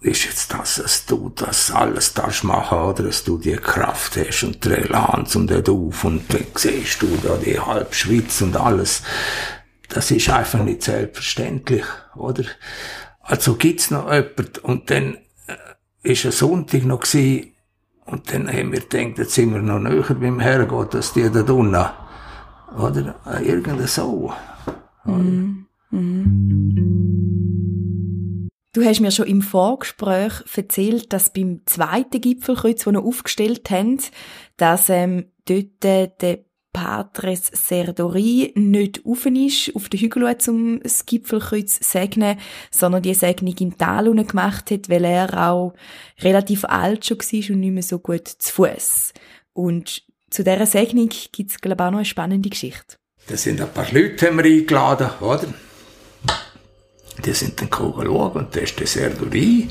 ist 0.00 0.24
jetzt 0.24 0.52
das, 0.52 0.76
dass 0.76 1.06
du 1.06 1.30
das 1.34 1.70
alles 1.70 2.14
darfst 2.14 2.44
machen, 2.44 2.78
oder? 2.78 3.04
Dass 3.04 3.24
du 3.24 3.38
die 3.38 3.56
Kraft 3.56 4.16
hast 4.16 4.44
und 4.44 4.64
die 4.64 4.70
Elan 4.70 5.26
zum 5.26 5.46
dort 5.46 5.68
auf 5.68 6.04
und 6.04 6.32
dann 6.32 6.46
siehst 6.54 7.02
du 7.02 7.18
da 7.22 7.36
die 7.36 7.58
halbe 7.58 7.94
Schweiz 7.94 8.40
und 8.40 8.56
alles. 8.56 9.02
Das 9.88 10.10
ist 10.10 10.28
einfach 10.28 10.62
nicht 10.62 10.82
selbstverständlich, 10.82 11.84
oder? 12.14 12.44
Also 13.20 13.56
gibt's 13.56 13.90
noch 13.90 14.12
jemand 14.12 14.58
und 14.58 14.90
dann 14.90 15.16
äh, 15.46 15.56
ist 16.02 16.24
ein 16.24 16.32
Sonntag 16.32 16.84
noch 16.84 17.00
gewesen, 17.00 17.52
und 18.06 18.32
dann 18.32 18.48
haben 18.48 18.72
wir 18.72 18.80
gedacht, 18.80 19.18
jetzt 19.18 19.34
sind 19.34 19.52
wir 19.52 19.60
noch 19.60 19.80
näher 19.80 20.14
beim 20.14 20.38
Herrgott, 20.38 20.94
als 20.94 21.12
die 21.12 21.28
da 21.28 21.42
drinnen. 21.42 21.86
Oder? 22.78 23.16
Irgend 23.42 23.88
so. 23.88 24.32
Mm. 25.04 25.66
Mm. 25.90 27.05
Du 28.76 28.84
hast 28.84 29.00
mir 29.00 29.10
schon 29.10 29.26
im 29.26 29.40
Vorgespräch 29.40 30.32
erzählt, 30.54 31.10
dass 31.14 31.32
beim 31.32 31.62
zweiten 31.64 32.20
Gipfelkreuz, 32.20 32.84
das 32.84 32.92
wir 32.92 33.02
aufgestellt 33.02 33.70
haben, 33.70 33.98
dass 34.58 34.90
ähm, 34.90 35.30
dort 35.46 35.82
äh, 35.82 36.10
der 36.20 36.40
Patres 36.74 37.46
Serdori 37.54 38.52
nicht 38.54 39.06
auf 39.06 39.24
ist, 39.24 39.74
auf 39.74 39.88
den 39.88 40.00
Hügel 40.00 40.36
zum 40.36 40.80
das 40.82 41.06
Gipfelkreuz 41.06 41.78
segnen, 41.90 42.36
sondern 42.70 43.00
die 43.00 43.14
Segnung 43.14 43.54
im 43.58 43.78
Tal 43.78 44.12
gemacht 44.12 44.70
hat, 44.70 44.90
weil 44.90 45.06
er 45.06 45.48
auch 45.48 45.72
relativ 46.20 46.66
alt 46.66 47.06
schon 47.06 47.16
war 47.16 47.54
und 47.54 47.60
nicht 47.60 47.72
mehr 47.72 47.82
so 47.82 47.98
gut 47.98 48.28
zu 48.28 48.52
Fuß. 48.52 49.14
Und 49.54 50.02
zu 50.28 50.44
dieser 50.44 50.66
Segnung 50.66 51.08
gibt 51.32 51.50
es, 51.50 51.62
glaube 51.62 51.82
ich, 51.82 51.86
auch 51.86 51.92
noch 51.92 51.98
eine 52.00 52.04
spannende 52.04 52.50
Geschichte. 52.50 52.98
Da 53.26 53.38
sind 53.38 53.58
ein 53.58 53.72
paar 53.72 53.90
Leute 53.90 54.26
haben 54.26 54.36
wir 54.36 54.44
eingeladen, 54.44 55.08
oder? 55.22 55.48
Die 57.24 57.32
sind 57.32 57.60
dann 57.60 57.70
gekommen 57.70 58.06
und 58.08 58.54
da 58.54 58.60
ist 58.60 58.78
der 58.78 58.86
Serdori. 58.86 59.68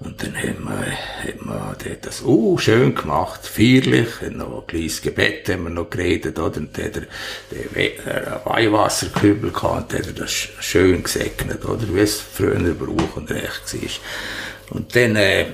Und 0.00 0.22
dann 0.22 0.36
haben 0.36 0.64
wir, 0.64 1.48
haben 1.50 1.76
wir 1.84 1.96
das, 1.96 2.24
oh, 2.24 2.56
schön 2.56 2.94
gemacht, 2.94 3.44
feierlich, 3.44 4.08
noch 4.30 4.60
ein 4.60 4.66
kleines 4.68 5.02
Gebet 5.02 5.48
haben 5.48 5.64
wir 5.64 5.70
noch 5.70 5.90
geredet, 5.90 6.38
oder? 6.38 6.58
Und 6.58 6.78
dann 6.78 6.84
hat 6.84 6.96
er 6.96 7.06
den 7.50 8.44
Weihwasserkübel 8.44 9.50
gehabt, 9.50 9.92
und 9.92 9.98
hat 9.98 10.06
er 10.06 10.12
das 10.12 10.30
schön 10.30 11.02
gesegnet, 11.02 11.64
oder? 11.64 11.92
Wie 11.92 11.98
es 11.98 12.20
früher 12.20 12.74
Brauch 12.74 13.16
und 13.16 13.28
Recht 13.32 13.74
war. 13.74 14.76
Und 14.76 14.94
dann, 14.94 15.16
äh, 15.16 15.40
äh, 15.42 15.46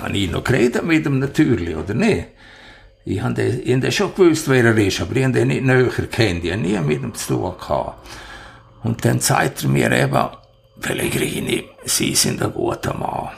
habe 0.00 0.16
ich 0.16 0.30
noch 0.30 0.44
geredet 0.44 0.84
mit 0.84 1.04
ihm 1.04 1.18
natürlich, 1.18 1.74
oder 1.74 1.94
nicht? 1.94 2.28
Ich 3.08 3.22
habe 3.22 3.34
den, 3.34 3.92
schon 3.92 4.12
gewusst, 4.16 4.48
wer 4.48 4.64
er 4.64 4.76
ist, 4.76 5.00
aber 5.00 5.14
ich 5.14 5.22
habe 5.22 5.32
den 5.32 5.46
nicht 5.46 5.62
näher 5.62 5.88
kennt. 6.10 6.44
Ich 6.44 6.50
habe 6.50 6.60
nie 6.60 6.76
mit 6.80 7.00
ihm 7.00 7.14
zu 7.14 7.34
tun 7.34 7.54
gehabt. 7.56 8.04
Und 8.82 9.04
dann 9.04 9.20
sagt 9.20 9.62
er 9.62 9.68
mir 9.68 9.92
eben, 9.92 10.26
Pellegrini, 10.80 11.68
Sie 11.84 12.16
sind 12.16 12.42
ein 12.42 12.52
guter 12.52 12.94
Mann. 12.94 13.28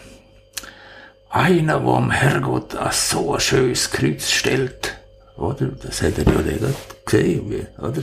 Einer, 1.28 1.80
der 1.80 1.88
am 1.88 2.10
Herrgott 2.10 2.78
so 2.92 3.34
ein 3.34 3.40
schönes 3.40 3.90
Kreuz 3.90 4.30
stellt, 4.30 4.96
oder? 5.36 5.66
Das 5.66 6.00
hat 6.00 6.16
er 6.16 6.24
ja 6.24 6.40
nicht 6.40 7.04
gesehen, 7.04 7.66
oder? 7.76 8.02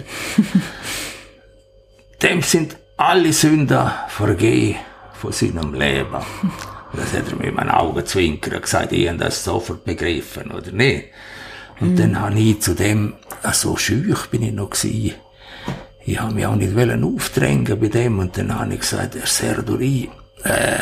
Dem 2.21 2.43
sind 2.43 2.77
alle 2.95 3.33
Sünder 3.33 4.05
vergeben 4.09 4.77
von 5.19 5.31
seinem 5.31 5.73
Leben. 5.73 6.23
Das 6.93 7.11
hat 7.11 7.27
er 7.27 7.35
mit 7.37 7.55
meinen 7.55 7.71
Augenzwinkern 7.71 8.61
gesagt, 8.61 8.91
ich 8.91 9.07
habe 9.07 9.17
das 9.17 9.43
sofort 9.43 9.83
begriffen, 9.83 10.51
oder 10.51 10.71
nicht? 10.71 11.05
Und 11.79 11.91
mhm. 11.91 11.95
dann 11.97 12.19
habe 12.19 12.39
ich 12.39 12.61
zu 12.61 12.73
dem, 12.73 13.13
so 13.53 13.75
schüch 13.77 14.27
bin 14.27 14.43
ich 14.43 14.53
noch 14.53 14.69
gewesen. 14.69 15.15
Ich 16.05 16.19
habe 16.19 16.33
mich 16.33 16.45
auch 16.45 16.55
nicht 16.55 16.75
aufdrängen 16.75 17.79
bei 17.79 17.87
dem, 17.87 18.19
und 18.19 18.37
dann 18.37 18.57
habe 18.57 18.73
ich 18.73 18.81
gesagt, 18.81 19.15
Herr 19.15 19.25
Serduri, 19.25 20.09
äh, 20.43 20.77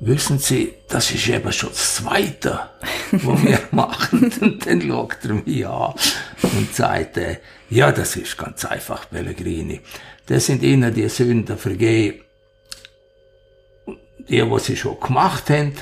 wissen 0.00 0.38
Sie, 0.38 0.74
das 0.88 1.10
ist 1.12 1.28
eben 1.28 1.52
schon 1.52 1.70
das 1.70 1.96
Zweite, 1.96 2.60
was 3.12 3.42
wir 3.42 3.60
machen. 3.70 4.32
Und 4.40 4.66
dann 4.66 4.82
schaut 4.82 5.24
er 5.24 5.34
mich 5.34 5.66
an 5.66 5.94
und 6.42 6.74
sagt, 6.74 7.16
äh, 7.16 7.38
ja, 7.70 7.92
das 7.92 8.16
ist 8.16 8.36
ganz 8.36 8.64
einfach, 8.64 9.08
Pellegrini. 9.08 9.80
Das 10.26 10.46
sind 10.46 10.62
Ihnen 10.62 10.92
die 10.92 11.08
Sünden 11.08 11.56
vergeben, 11.56 12.20
die, 14.28 14.50
was 14.50 14.66
Sie 14.66 14.76
schon 14.76 15.00
gemacht 15.00 15.48
haben. 15.50 15.72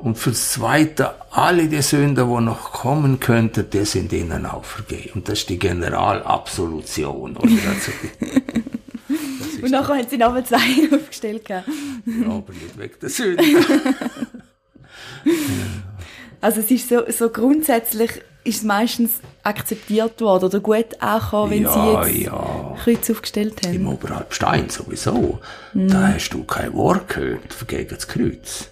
Und 0.00 0.16
fürs 0.16 0.52
Zweite, 0.52 1.10
alle 1.30 1.68
die 1.68 1.82
Sünden, 1.82 2.26
die 2.26 2.42
noch 2.42 2.72
kommen 2.72 3.20
könnten, 3.20 3.68
die 3.68 3.84
sind 3.84 4.12
Ihnen 4.14 4.46
auch 4.46 4.64
vergeben. 4.64 5.10
Und 5.16 5.28
das 5.28 5.40
ist 5.40 5.50
die 5.50 5.58
Generalabsolution. 5.58 7.36
Oder? 7.36 7.50
Also 9.40 9.64
und 9.64 9.70
nachher 9.72 9.96
haben 9.96 10.08
Sie 10.08 10.16
noch 10.16 10.44
zwei 10.44 10.56
aufgestellt. 10.94 11.48
Ja, 11.48 11.64
aber 12.26 12.52
nicht 12.52 12.78
wegen 12.78 12.94
der 13.02 13.08
Sünden. 13.10 13.44
also 16.40 16.60
es 16.60 16.70
ist 16.70 16.88
so, 16.88 17.02
so 17.10 17.28
grundsätzlich 17.28 18.22
ist 18.44 18.64
meistens 18.64 19.20
akzeptiert 19.42 20.20
worden 20.20 20.44
oder 20.44 20.60
gut 20.60 21.00
angekommen, 21.00 21.50
wenn 21.50 21.62
ja, 21.64 22.04
Sie 22.04 22.10
jetzt 22.12 22.26
ja. 22.26 22.76
Kreuz 22.82 23.10
aufgestellt 23.10 23.66
haben? 23.66 23.74
Im 23.74 23.88
Oberhalbstein 23.88 24.70
sowieso. 24.70 25.40
Mm. 25.74 25.88
Da 25.88 26.08
hast 26.14 26.30
du 26.30 26.44
kein 26.44 26.72
Wort 26.72 27.08
gehört 27.08 27.68
gegen 27.68 27.88
das 27.88 28.06
Kreuz. 28.06 28.70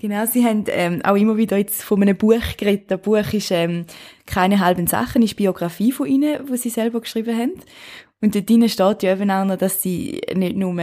Genau, 0.00 0.24
Sie 0.24 0.44
haben 0.44 0.64
ähm, 0.68 1.02
auch 1.04 1.14
immer 1.14 1.36
wieder 1.36 1.58
jetzt 1.58 1.82
von 1.82 2.00
einem 2.00 2.16
Buch 2.16 2.56
geredet. 2.56 2.90
Das 2.90 3.02
Buch 3.02 3.32
ist 3.32 3.50
ähm, 3.50 3.84
«Keine 4.24 4.60
halben 4.60 4.86
Sachen», 4.86 5.22
ist 5.22 5.36
Biografie 5.36 5.92
von 5.92 6.06
Ihnen, 6.06 6.46
die 6.46 6.56
Sie 6.56 6.70
selber 6.70 7.00
geschrieben 7.02 7.36
haben. 7.36 7.52
Und 8.22 8.34
dort 8.34 8.48
drinnen 8.48 8.68
steht 8.68 9.02
ja 9.02 9.12
eben 9.12 9.30
auch 9.30 9.44
noch, 9.44 9.58
dass 9.58 9.82
Sie 9.82 10.22
nicht 10.34 10.56
nur 10.56 10.74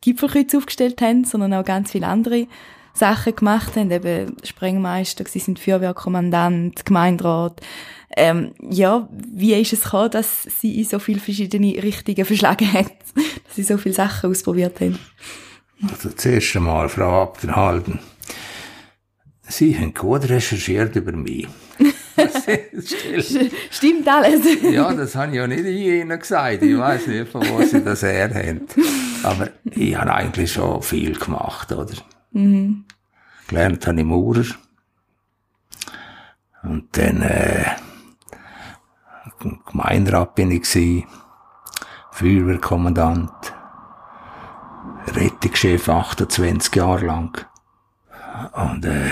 Gipfelkreuz 0.00 0.54
aufgestellt 0.54 1.02
haben, 1.02 1.24
sondern 1.24 1.52
auch 1.52 1.64
ganz 1.64 1.92
viele 1.92 2.06
andere 2.06 2.46
Sachen 2.94 3.34
gemacht 3.34 3.76
haben, 3.76 3.90
eben 3.90 4.36
Sprengmeister, 4.44 5.24
sie 5.26 5.38
sind 5.38 5.58
Feuerwehrkommandant, 5.58 6.84
Gemeinderat. 6.84 7.60
Ähm, 8.14 8.52
ja, 8.60 9.08
wie 9.10 9.54
ist 9.54 9.72
es 9.72 9.84
gekommen, 9.84 10.10
dass 10.10 10.42
sie 10.60 10.78
in 10.78 10.84
so 10.84 10.98
viele 10.98 11.20
verschiedene 11.20 11.82
Richtungen 11.82 12.24
verschlagen 12.24 12.70
hat, 12.72 12.92
dass 13.14 13.56
sie 13.56 13.62
so 13.62 13.78
viele 13.78 13.94
Sachen 13.94 14.30
ausprobiert 14.30 14.80
haben? 14.80 14.98
Also 15.90 16.10
zuerst 16.10 16.54
einmal, 16.54 16.88
Frau 16.88 17.22
Abderhalden, 17.22 17.98
Sie 19.52 19.78
haben 19.78 19.92
gut 19.92 20.28
recherchiert 20.30 20.96
über 20.96 21.12
mich. 21.12 21.46
Stimmt 23.70 24.08
alles. 24.08 24.40
ja, 24.62 24.94
das 24.94 25.14
habe 25.14 25.32
ich 25.32 25.36
ja 25.36 25.46
nicht 25.46 25.64
Ihnen 25.64 26.18
gesagt. 26.18 26.62
Ich 26.62 26.78
weiß 26.78 27.06
nicht, 27.08 27.30
von 27.30 27.46
wo 27.50 27.62
Sie 27.62 27.84
das 27.84 28.02
her 28.02 28.32
haben. 28.34 28.66
Aber 29.22 29.50
ich 29.64 29.94
habe 29.94 30.14
eigentlich 30.14 30.52
schon 30.52 30.82
viel 30.82 31.18
gemacht, 31.18 31.70
oder? 31.70 31.94
Mhm. 32.30 32.86
Gelernt 33.46 33.86
habe 33.86 34.00
ich 34.00 34.06
Maurer. 34.06 34.46
Und 36.62 36.96
dann, 36.96 37.20
äh, 37.20 37.64
Gemeinderat 39.70 40.34
bin 40.34 40.50
ich 40.50 40.62
gewesen, 40.62 41.04
Feuerwehrkommandant, 42.12 43.52
Rettungschef 45.08 45.90
28 45.90 46.74
Jahre 46.74 47.04
lang. 47.04 47.51
Und, 48.54 48.84
äh, 48.84 49.10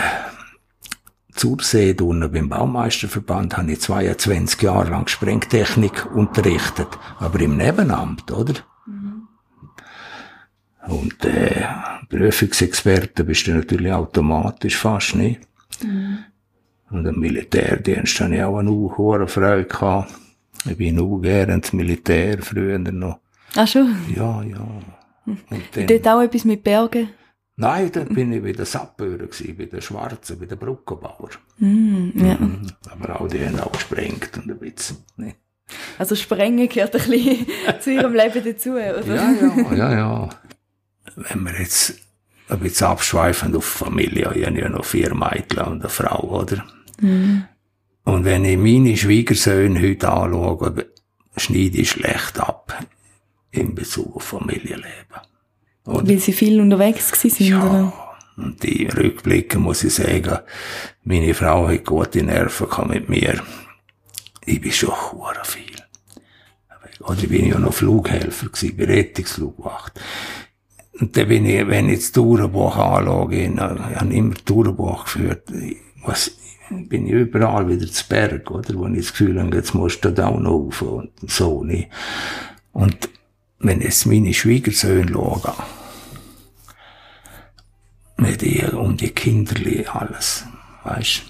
zur 1.35 1.59
See 1.61 1.97
unten 2.01 2.31
beim 2.31 2.49
Baumeisterverband 2.49 3.57
habe 3.57 3.73
ich 3.73 3.81
22 3.81 4.61
Jahre 4.63 4.91
lang 4.91 5.09
Sprengtechnik 5.09 6.15
unterrichtet, 6.15 6.89
aber 7.19 7.41
im 7.41 7.57
Nebenamt, 7.57 8.31
oder? 8.31 8.55
Und 10.89 11.25
äh, 11.25 11.67
Prüfungsexperte 12.09 13.25
bist 13.25 13.47
du 13.47 13.53
natürlich 13.53 13.93
automatisch 13.93 14.77
fast 14.77 15.15
nicht. 15.15 15.41
Mhm. 15.83 16.19
Und 16.91 17.07
im 17.07 17.21
Militärdienst 17.21 18.21
hatte 18.21 18.35
ich 18.35 18.43
auch 18.43 18.59
eine 18.59 18.71
hohe 18.71 19.27
Freude. 19.29 19.65
Gehabt. 19.65 20.13
Ich 20.69 20.77
bin 20.77 20.99
auch 20.99 21.19
gerne 21.19 21.61
Militär 21.73 22.39
früher 22.43 22.79
noch. 22.79 23.21
Ach 23.57 23.69
schon? 23.69 23.95
Ja, 24.15 24.43
ja. 24.43 24.67
Und 25.27 25.41
dann, 25.73 25.87
Dort 25.87 26.09
auch 26.09 26.23
etwas 26.23 26.45
mit 26.45 26.65
Bergen? 26.65 27.11
Nein, 27.61 27.93
dann 27.93 28.09
bin 28.09 28.33
ich 28.33 28.43
bei 28.43 28.53
den 28.53 28.65
Sappeuren, 28.65 29.29
bei 29.29 29.65
den 29.67 29.83
Schwarzen, 29.83 30.39
bei 30.39 30.47
den 30.47 30.59
Brückenbauern. 30.59 31.31
Mm, 31.59 32.11
ja. 32.15 32.35
Mhm. 32.35 32.67
Aber 32.91 33.21
auch 33.21 33.29
die 33.29 33.45
haben 33.45 33.61
auch 33.61 33.73
gesprengt 33.73 34.31
und 34.39 34.51
ein 34.51 34.59
bisschen. 34.59 34.97
Ne? 35.17 35.35
Also 35.99 36.15
Sprengen 36.15 36.69
gehört 36.69 36.97
ein 36.97 37.11
bisschen 37.11 37.47
zu 37.81 37.93
ihrem 37.93 38.15
Leben 38.15 38.43
dazu, 38.43 38.71
oder? 38.71 39.05
Ja, 39.05 39.33
ja, 39.33 39.75
ja, 39.75 39.93
ja 39.93 40.29
wenn 41.17 41.45
wir 41.45 41.61
jetzt 41.61 41.95
ein 42.49 42.61
bisschen 42.61 42.87
abschweifen 42.87 43.55
auf 43.55 43.65
Familie, 43.65 44.33
ich 44.35 44.47
habe 44.47 44.59
ja 44.59 44.69
noch 44.69 44.85
vier 44.85 45.15
Mädchen 45.15 45.65
und 45.65 45.81
eine 45.81 45.89
Frau, 45.91 46.41
oder? 46.41 46.65
Mhm. 47.01 47.45
Und 48.05 48.25
wenn 48.25 48.45
ich 48.47 48.57
meine 48.57 48.97
Schwiegersöhne 48.97 49.81
heute 49.81 50.11
anschaue, 50.11 50.87
schneide 51.37 51.79
ich 51.79 51.91
schlecht 51.91 52.41
ab 52.41 52.87
in 53.51 53.75
Bezug 53.75 54.17
auf 54.17 54.25
Familienleben. 54.25 55.30
Oder? 55.91 56.09
Weil 56.09 56.19
sie 56.19 56.33
viel 56.33 56.61
unterwegs 56.61 57.11
sind, 57.21 57.41
ja. 57.41 57.65
oder? 57.65 57.93
Und 58.37 58.63
die 58.63 58.87
Rückblicke 58.87 59.59
muss 59.59 59.85
ich 59.85 59.95
sagen, 59.95 60.39
meine 61.05 61.35
Frau 61.35 61.69
hat 61.69 61.85
gute 61.85 62.23
Nerven 62.23 62.89
mit 62.89 63.09
mir. 63.09 63.43
Ich 64.47 64.61
bin 64.61 64.73
schon 64.73 64.91
hure 64.91 65.43
viel. 65.45 65.77
Oder 67.01 67.23
ich 67.23 67.29
bin 67.29 67.47
ja 67.47 67.59
noch 67.59 67.75
Flughelfer 67.75 68.49
gewesen, 68.49 68.77
Berettungsflugwacht. 68.77 70.01
Und 71.01 71.17
dann 71.17 71.29
bin 71.29 71.47
ich, 71.47 71.67
wenn 71.67 71.89
ich 71.89 72.01
das 72.01 72.13
Tourenbuch 72.13 72.77
anschaue, 72.77 73.35
ich 73.35 73.59
habe 73.59 74.15
immer 74.15 74.35
Tourenbuch 74.45 75.05
geführt, 75.05 75.45
was, 76.05 76.33
bin 76.71 77.07
ich 77.07 77.13
überall 77.13 77.69
wieder 77.69 77.91
zu 77.91 78.07
Berg, 78.09 78.51
oder? 78.51 78.75
Wo 78.75 78.87
ich 78.87 78.99
das 78.99 79.13
Gefühl 79.13 79.41
habe, 79.41 79.57
jetzt 79.57 79.75
musst 79.75 80.05
du 80.05 80.11
da 80.11 80.29
auch 80.29 80.39
noch 80.39 80.51
rauf 80.51 80.83
und 80.83 81.11
so 81.27 81.65
nicht. 81.65 81.89
Und 82.73 83.09
wenn 83.59 83.79
ich 83.79 83.87
jetzt 83.87 84.07
meine 84.07 84.33
Schwiegersöhne 84.33 85.13
schaue, 85.13 85.55
mit 88.21 88.43
ihr 88.43 88.75
um 88.75 88.97
die 88.97 89.11
Kinderli 89.11 89.87
alles, 89.87 90.45
weißt 90.85 91.23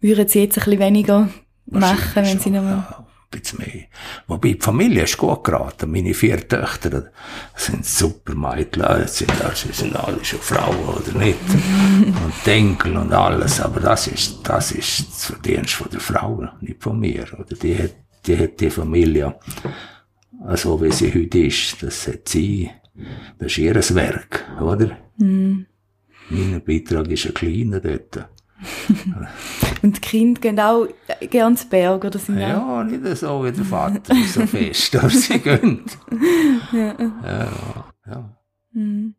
Würden 0.00 0.28
sie 0.28 0.40
jetzt 0.40 0.58
ein 0.58 0.64
bisschen 0.64 0.80
weniger 0.80 1.28
machen, 1.66 2.24
wenn 2.24 2.38
sie 2.38 2.50
noch 2.50 2.62
mal... 2.62 2.86
Ja 2.90 3.08
bisschen 3.30 3.58
mehr. 3.58 3.84
Wobei, 4.26 4.52
die 4.52 4.60
Familie 4.60 5.04
ist 5.04 5.18
gut 5.18 5.44
geraten. 5.44 5.90
Meine 5.90 6.14
vier 6.14 6.46
Töchter 6.48 7.10
sind 7.54 7.84
super 7.84 8.34
Mädchen. 8.34 9.06
Sind, 9.06 9.32
sie 9.54 9.72
sind 9.72 9.96
alle 9.96 10.24
schon 10.24 10.40
Frauen, 10.40 10.88
oder 10.88 11.18
nicht? 11.18 11.38
und 12.24 12.46
Enkel 12.46 12.96
und 12.96 13.12
alles. 13.12 13.60
Aber 13.60 13.80
das 13.80 14.06
ist, 14.06 14.40
das 14.44 14.72
ist 14.72 15.08
das 15.08 15.24
Verdienst 15.26 15.74
von 15.74 15.90
der 15.90 16.00
Frau, 16.00 16.48
nicht 16.60 16.82
von 16.82 16.98
mir. 16.98 17.26
Oder 17.34 17.54
die 17.54 17.76
hat, 17.76 17.94
die 18.26 18.38
hat 18.38 18.60
die 18.60 18.70
Familie, 18.70 19.38
so 20.54 20.80
wie 20.82 20.92
sie 20.92 21.12
heute 21.12 21.38
ist, 21.38 21.82
das 21.82 22.06
hat 22.06 22.28
sie, 22.28 22.70
das 23.38 23.52
ist 23.52 23.58
ihr 23.58 23.74
Werk, 23.74 24.44
oder? 24.60 24.96
Mein 26.30 26.62
Beitrag 26.64 27.08
ist 27.08 27.26
ein 27.26 27.34
kleiner 27.34 27.80
dort. 27.80 28.28
Und 29.82 29.96
die 29.96 30.00
Kinder 30.00 30.40
gehen 30.40 30.58
auch 30.58 30.88
gerne 31.30 31.54
zu 31.56 31.68
Berg, 31.68 32.04
oder 32.04 32.18
sind 32.18 32.38
Ja, 32.38 32.80
auch? 32.80 32.84
nicht 32.84 33.16
so 33.16 33.44
wie 33.44 33.52
der 33.52 33.64
Vater, 33.64 34.14
so 34.26 34.44
fest, 34.46 34.96
aber 34.96 35.10
sie 35.10 35.38
gehen. 35.38 35.84
ja. 36.72 36.94
Ja, 37.24 37.84
ja. 38.06 38.36
Mhm. 38.72 39.14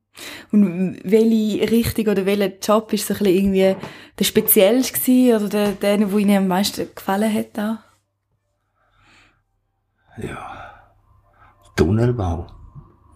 Und 0.51 0.99
welche 1.05 1.71
Richtung 1.71 2.07
oder 2.07 2.25
welcher 2.25 2.51
Job 2.61 2.91
ist 2.91 3.07
so 3.07 3.13
ein 3.13 3.19
bisschen 3.19 3.35
irgendwie 3.35 3.75
der 4.17 4.23
speziellste 4.25 4.99
gewesen, 4.99 5.35
oder 5.37 5.49
der, 5.49 5.71
der, 5.71 5.97
der 6.05 6.17
Ihnen 6.17 6.37
am 6.37 6.47
meisten 6.47 6.87
gefallen 6.93 7.33
hat? 7.33 7.57
Auch? 7.57 7.77
Ja, 10.21 10.73
Tunnelbau. 11.77 12.47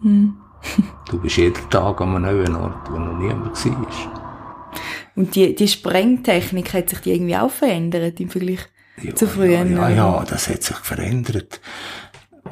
Mhm. 0.00 0.38
Du 1.10 1.18
bist 1.20 1.36
jeden 1.36 1.70
Tag 1.70 2.00
an 2.00 2.16
einem 2.16 2.22
neuen 2.22 2.56
Ort, 2.56 2.90
wo 2.90 2.98
noch 2.98 3.18
niemand 3.18 3.64
war. 3.64 4.70
Und 5.16 5.34
die, 5.34 5.54
die 5.54 5.68
Sprengtechnik 5.68 6.72
hat 6.74 6.90
sich 6.90 7.00
die 7.00 7.12
irgendwie 7.12 7.36
auch 7.36 7.50
verändert 7.50 8.18
im 8.18 8.28
Vergleich 8.28 8.60
ja, 9.00 9.14
zu 9.14 9.26
früher? 9.26 9.64
Ja, 9.64 9.88
ja, 9.88 9.90
ja, 9.90 10.24
das 10.28 10.48
hat 10.48 10.62
sich 10.62 10.76
verändert. 10.76 11.60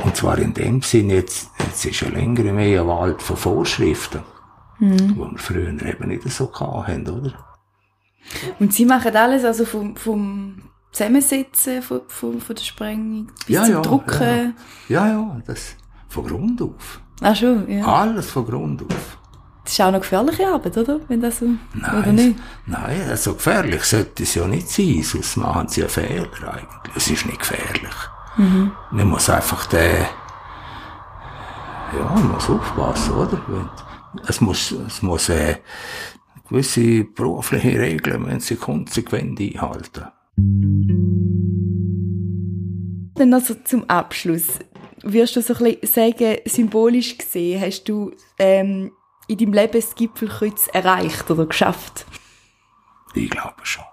Und 0.04 0.16
zwar 0.16 0.38
in 0.38 0.54
dem 0.54 0.80
Sinn, 0.82 1.10
jetzt, 1.10 1.50
jetzt 1.58 1.84
ist 1.84 2.00
ja 2.00 2.08
länger 2.08 2.52
mehr 2.52 2.82
ein 2.82 2.88
Wald 2.88 3.20
von 3.20 3.36
Vorschriften, 3.36 4.22
mhm. 4.78 5.16
wo 5.16 5.30
wir 5.30 5.38
früher 5.38 5.68
eben 5.68 6.08
nicht 6.08 6.28
so 6.30 6.52
hatten, 6.52 7.08
oder? 7.08 7.34
Und 8.58 8.72
Sie 8.72 8.84
machen 8.84 9.14
alles, 9.16 9.44
also 9.44 9.64
vom, 9.64 9.96
vom 9.96 10.62
Zusammensetzen 10.92 11.82
von, 11.82 12.02
von, 12.06 12.40
von 12.40 12.54
der 12.54 12.62
Sprengung 12.62 13.26
bis 13.46 13.56
ja, 13.56 13.64
zum 13.64 13.74
ja, 13.74 13.80
Drucken? 13.80 14.54
Ja. 14.88 15.06
ja, 15.06 15.08
ja, 15.08 15.42
das 15.46 15.76
von 16.08 16.26
Grund 16.26 16.62
auf. 16.62 17.00
Ach 17.22 17.36
schon, 17.36 17.70
ja. 17.70 17.84
Alles 17.84 18.30
von 18.30 18.44
Grund 18.46 18.82
auf. 18.82 19.18
Das 19.64 19.72
ist 19.72 19.80
auch 19.80 19.92
noch 19.92 20.00
gefährliche 20.00 20.48
Arbeit, 20.48 20.76
oder? 20.76 21.00
Wenn 21.06 21.20
das 21.20 21.38
so, 21.38 21.46
nein, 21.72 21.98
oder 22.02 22.12
nicht? 22.12 22.36
Nein, 22.66 23.00
so 23.04 23.10
also 23.10 23.34
gefährlich 23.34 23.84
sollte 23.84 24.24
es 24.24 24.34
ja 24.34 24.46
nicht 24.46 24.68
sein, 24.68 25.02
sonst 25.04 25.36
machen 25.36 25.68
sie 25.68 25.82
einen 25.82 25.90
Fehler 25.90 26.28
eigentlich. 26.42 26.96
Es 26.96 27.08
ist 27.08 27.26
nicht 27.26 27.38
gefährlich. 27.38 27.94
Mhm. 28.36 28.72
Man 28.90 29.08
muss 29.08 29.30
einfach 29.30 29.66
den, 29.66 30.04
ja, 31.96 32.04
man 32.12 32.32
muss 32.32 32.50
aufpassen, 32.50 33.14
oder? 33.14 33.40
Es 34.26 34.40
muss, 34.40 34.72
es 34.72 35.00
muss, 35.00 35.28
äh, 35.28 35.56
gewisse 36.52 37.04
berufliche 37.04 37.78
Regeln, 37.78 38.26
wenn 38.26 38.40
sie 38.40 38.56
konsequent 38.56 39.40
einhalten. 39.40 40.04
Dann 43.14 43.34
also 43.34 43.54
zum 43.64 43.88
Abschluss. 43.88 44.58
Wirst 45.02 45.36
du 45.36 45.42
so 45.42 45.54
ein 45.54 45.76
bisschen 45.80 46.12
sagen, 46.12 46.36
symbolisch 46.44 47.18
gesehen, 47.18 47.60
hast 47.60 47.84
du 47.84 48.12
ähm, 48.38 48.92
in 49.26 49.38
deinem 49.38 49.52
Leben 49.52 49.72
das 49.72 49.94
Gipfelkreuz 49.94 50.68
erreicht 50.72 51.30
oder 51.30 51.46
geschafft? 51.46 52.06
Ich 53.14 53.30
glaube 53.30 53.64
schon. 53.64 53.84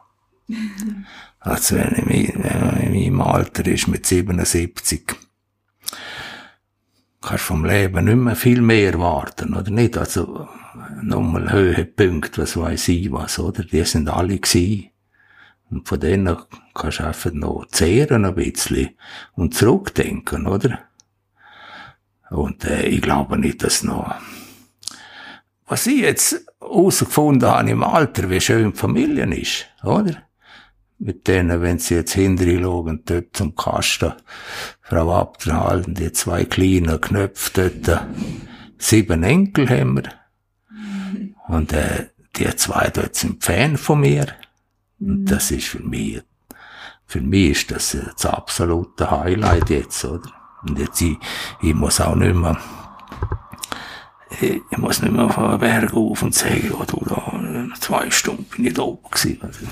also 1.39 1.75
wenn, 1.75 2.09
ich, 2.09 2.33
in 2.33 2.93
meinem 2.93 3.21
Alter 3.21 3.65
ist, 3.67 3.87
mit 3.87 4.05
77, 4.05 5.03
kannst 7.21 7.43
du 7.43 7.47
vom 7.47 7.65
Leben 7.65 8.05
nicht 8.05 8.15
mehr 8.15 8.35
viel 8.35 8.61
mehr 8.61 8.93
erwarten, 8.93 9.53
oder 9.53 9.71
nicht? 9.71 9.97
Also, 9.97 10.47
nochmal 11.01 11.51
Höhepunkte, 11.51 12.41
was 12.41 12.57
weiß 12.57 12.87
ich 12.89 13.11
was, 13.11 13.39
oder? 13.39 13.63
Die 13.63 13.83
sind 13.83 14.09
alle 14.09 14.39
gewesen. 14.39 14.89
Und 15.69 15.87
von 15.87 15.99
denen 15.99 16.35
kannst 16.73 16.99
du 16.99 17.03
einfach 17.03 17.31
noch 17.31 17.67
zehren 17.67 18.25
ein 18.25 18.35
bisschen 18.35 18.89
und 19.33 19.53
zurückdenken, 19.53 20.47
oder? 20.47 20.88
Und 22.29 22.63
äh, 22.65 22.85
ich 22.85 23.01
glaube 23.01 23.37
nicht, 23.37 23.63
dass 23.63 23.83
noch... 23.83 24.13
Was 25.65 25.85
ich 25.85 25.99
jetzt 25.99 26.45
herausgefunden 26.59 27.47
habe 27.47 27.69
im 27.69 27.83
Alter, 27.83 28.29
wie 28.29 28.41
schön 28.41 28.71
die 28.71 28.77
Familie 28.77 29.25
ist, 29.35 29.67
oder? 29.83 30.23
Mit 30.97 31.27
denen, 31.27 31.61
wenn 31.61 31.79
sie 31.79 31.95
jetzt 31.95 32.13
hinterher 32.13 32.61
schauen, 32.61 33.03
dort 33.05 33.37
zum 33.37 33.55
Kasten, 33.55 34.13
Frau 34.81 35.13
Abderhalten, 35.13 35.93
die 35.93 36.11
zwei 36.11 36.43
kleinen 36.45 36.99
Knöpfe 36.99 37.69
dort, 37.69 38.07
sieben 38.79 39.23
Enkel 39.23 39.69
haben 39.69 39.97
wir. 39.97 40.11
Und 41.47 41.71
äh, 41.73 42.07
die 42.35 42.55
zwei 42.55 42.89
dort 42.89 43.15
sind 43.15 43.43
Fan 43.43 43.77
von 43.77 44.01
mir. 44.01 44.27
Und 44.99 45.25
das 45.25 45.51
ist 45.51 45.67
für 45.67 45.83
mich, 45.83 46.21
für 47.05 47.21
mich 47.21 47.51
ist 47.51 47.71
das 47.71 47.95
das 48.15 48.25
absolute 48.25 49.09
Highlight 49.09 49.69
jetzt, 49.69 50.03
oder? 50.03 50.38
Und 50.63 50.77
jetzt, 50.79 51.01
ich, 51.01 51.17
ich 51.61 51.73
muss 51.73 52.01
auch 52.01 52.15
nicht 52.15 52.35
mehr, 52.35 52.57
ich, 54.41 54.77
muss 54.77 55.01
nicht 55.01 55.13
mehr 55.13 55.29
von 55.29 55.51
den 55.51 55.59
Berg 55.59 55.93
auf 55.93 56.21
und 56.21 56.35
sagen, 56.35 56.71
oh, 56.79 56.83
du, 56.85 57.03
da, 57.05 57.69
zwei 57.79 58.09
Stunden 58.11 58.45
bin 58.55 58.67
ich 58.67 58.73
da 58.73 58.83
oben 58.83 59.09
gewesen. 59.09 59.39
Also, 59.41 59.65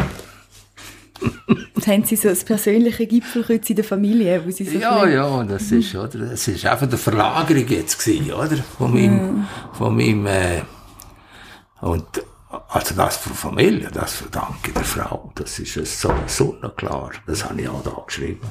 und 1.48 1.88
haben 1.88 2.04
Sie 2.04 2.16
so 2.16 2.30
das 2.30 2.44
persönliche 2.44 3.08
Gipfelkreuz 3.08 3.70
in 3.70 3.76
der 3.76 3.86
Familie, 3.86 4.46
wo 4.46 4.52
Sie 4.52 4.66
so 4.66 4.78
Ja, 4.78 5.08
ja, 5.08 5.44
das 5.44 5.72
ist, 5.72 5.96
oder, 5.96 6.20
das 6.20 6.48
ist 6.48 6.66
einfach 6.66 6.88
eine 6.88 6.98
Verlagerung 6.98 7.68
jetzt 7.68 8.04
gewesen, 8.04 8.34
oder? 8.34 8.58
Von 8.78 8.94
meinem, 8.94 9.38
ja. 9.38 9.48
von 9.74 9.96
meinem, 9.96 10.26
äh, 10.28 10.62
und, 11.82 12.06
also 12.70 12.96
das 12.96 13.18
für 13.18 13.30
Familie, 13.30 13.90
das 13.92 14.14
verdanke 14.14 14.68
ich 14.68 14.74
der 14.74 14.84
Frau. 14.84 15.32
Das 15.36 15.60
ist 15.60 15.78
es 15.78 16.00
sowieso 16.00 16.56
noch 16.62 16.76
klar. 16.76 17.12
Das 17.26 17.44
habe 17.44 17.62
ich 17.62 17.68
auch 17.68 17.84
da 17.84 18.02
geschrieben. 18.06 18.48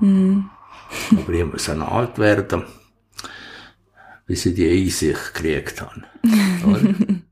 Mhm. 0.00 0.50
Aber 1.12 1.32
ich 1.32 1.44
muss 1.44 1.64
dann 1.66 1.82
alt 1.82 2.18
werden, 2.18 2.64
bis 4.26 4.46
ich 4.46 4.54
die 4.54 4.70
Einsicht 4.70 5.34
gekriegt 5.34 5.80
habe. 5.80 6.04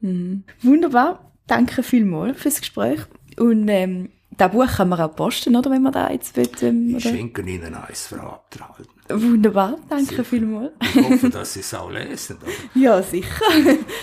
mhm. 0.00 0.44
Wunderbar. 0.62 1.32
Danke 1.46 1.82
vielmals 1.82 2.40
fürs 2.40 2.60
Gespräch. 2.60 3.00
Und 3.36 3.68
ähm, 3.68 4.10
das 4.36 4.50
Buch 4.50 4.66
kann 4.66 4.88
man 4.88 5.00
auch 5.00 5.14
posten, 5.14 5.56
oder, 5.56 5.70
wenn 5.70 5.82
man 5.82 5.92
da 5.92 6.10
jetzt 6.10 6.36
will. 6.36 6.48
Ähm, 6.62 6.96
ich 6.96 7.02
schenke 7.02 7.42
Ihnen 7.42 7.74
eins, 7.74 8.06
Frau 8.06 8.28
Abderhalten. 8.28 8.88
Wunderbar, 9.08 9.78
danke 9.90 10.14
sehr. 10.16 10.24
vielmals. 10.24 10.72
Ich 10.80 10.96
hoffe, 10.96 11.28
dass 11.28 11.52
Sie 11.52 11.60
es 11.60 11.74
auch 11.74 11.90
lesen. 11.90 12.38
Oder? 12.42 12.52
Ja, 12.80 13.02
sicher. 13.02 13.44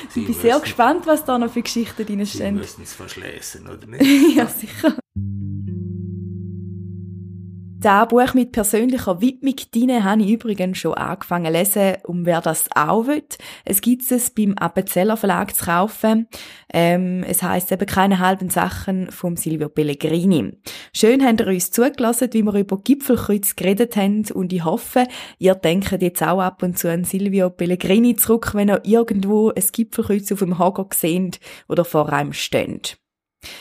Sie 0.10 0.22
ich 0.22 0.28
bin 0.28 0.36
sehr 0.36 0.60
gespannt, 0.60 1.08
was 1.08 1.26
da 1.26 1.38
noch 1.40 1.52
für 1.52 1.62
Geschichten 1.62 2.06
drin 2.06 2.26
stehen. 2.26 2.56
Sie 2.56 2.62
müssen 2.62 2.84
es 2.84 2.94
fast 2.94 3.18
lesen, 3.18 3.68
oder 3.68 3.88
nicht? 3.88 4.36
ja, 4.36 4.46
sicher. 4.46 4.96
Das 7.82 8.10
Buch 8.10 8.34
mit 8.34 8.52
persönlicher 8.52 9.22
Widmung 9.22 9.56
drin 9.74 10.04
habe 10.04 10.22
ich 10.22 10.32
übrigens 10.32 10.80
schon 10.80 10.96
angefangen 10.96 11.46
zu 11.46 11.52
lesen, 11.54 11.98
um 12.06 12.26
wer 12.26 12.42
das 12.42 12.66
auch 12.76 13.08
will. 13.08 13.24
Es 13.64 13.80
gibt 13.80 14.12
es 14.12 14.32
beim 14.32 14.58
Appenzeller 14.58 15.16
Verlag 15.16 15.56
zu 15.56 15.64
kaufen. 15.64 16.28
Ähm, 16.74 17.24
es 17.24 17.42
heißt 17.42 17.72
eben 17.72 17.86
keine 17.86 18.20
halben 18.20 18.50
Sachen 18.50 19.10
vom 19.12 19.38
Silvio 19.38 19.70
Pellegrini. 19.70 20.58
Schön 20.94 21.26
habt 21.26 21.40
ihr 21.40 21.48
uns 21.48 21.72
zugelassen, 21.72 22.28
wie 22.34 22.44
wir 22.44 22.54
über 22.56 22.80
Gipfelkreuz 22.80 23.56
geredet 23.56 23.96
haben 23.96 24.26
und 24.34 24.52
ich 24.52 24.66
hoffe, 24.66 25.08
ihr 25.38 25.56
denkt 25.56 26.02
jetzt 26.02 26.22
auch 26.22 26.42
ab 26.42 26.62
und 26.62 26.78
zu 26.78 26.92
an 26.92 27.06
Silvio 27.06 27.50
Pellegrini 27.50 28.18
zurück, 28.18 28.56
wenn 28.56 28.68
ihr 28.68 28.82
irgendwo 28.84 29.52
ein 29.52 29.64
Gipfelkreuz 29.72 30.30
auf 30.34 30.40
dem 30.40 30.60
Hager 30.60 30.90
seht 30.94 31.40
oder 31.70 31.86
vor 31.86 32.12
einem 32.12 32.34
steht. 32.34 32.98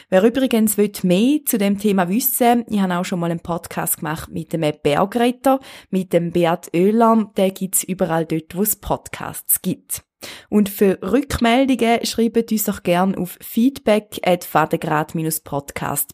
Wer 0.09 0.23
übrigens 0.23 0.77
mehr 1.05 1.41
zu 1.45 1.59
dem 1.59 1.79
Thema 1.79 2.09
wissen 2.09 2.65
ich 2.69 2.81
habe 2.81 2.97
auch 2.97 3.05
schon 3.05 3.21
mal 3.21 3.31
einen 3.31 3.41
Podcast 3.41 3.99
gemacht 3.99 4.31
mit 4.31 4.53
dem 4.53 4.63
Bergretter, 4.83 5.61
mit 5.91 6.13
dem 6.13 6.33
Beat 6.33 6.71
Oehler, 6.75 7.31
der 7.37 7.51
gibt's 7.51 7.85
überall 7.85 8.27
dort, 8.27 8.57
wo 8.57 8.63
es 8.63 8.77
Podcasts 8.77 9.63
gibt. 9.63 10.03
Und 10.49 10.69
für 10.69 10.99
Rückmeldungen 11.03 12.05
schreibt 12.05 12.51
uns 12.51 12.65
doch 12.65 12.83
gern 12.83 13.15
auf 13.15 13.39
feedback 13.41 14.19
at 14.25 14.49
podcastch 15.45 16.09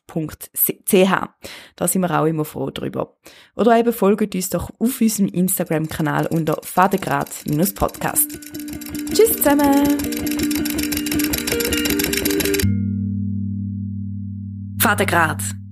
Da 1.76 1.88
sind 1.88 2.02
wir 2.02 2.20
auch 2.20 2.26
immer 2.26 2.44
froh 2.44 2.70
drüber. 2.70 3.16
Oder 3.56 3.78
eben 3.78 3.92
folgt 3.92 4.34
uns 4.34 4.50
doch 4.50 4.70
auf 4.78 5.00
unserem 5.00 5.28
Instagram-Kanal 5.28 6.26
unter 6.26 6.58
fadegrad-podcast. 6.62 8.38
Tschüss 9.14 9.36
zusammen! 9.36 10.53
Vatergrad 14.84 15.63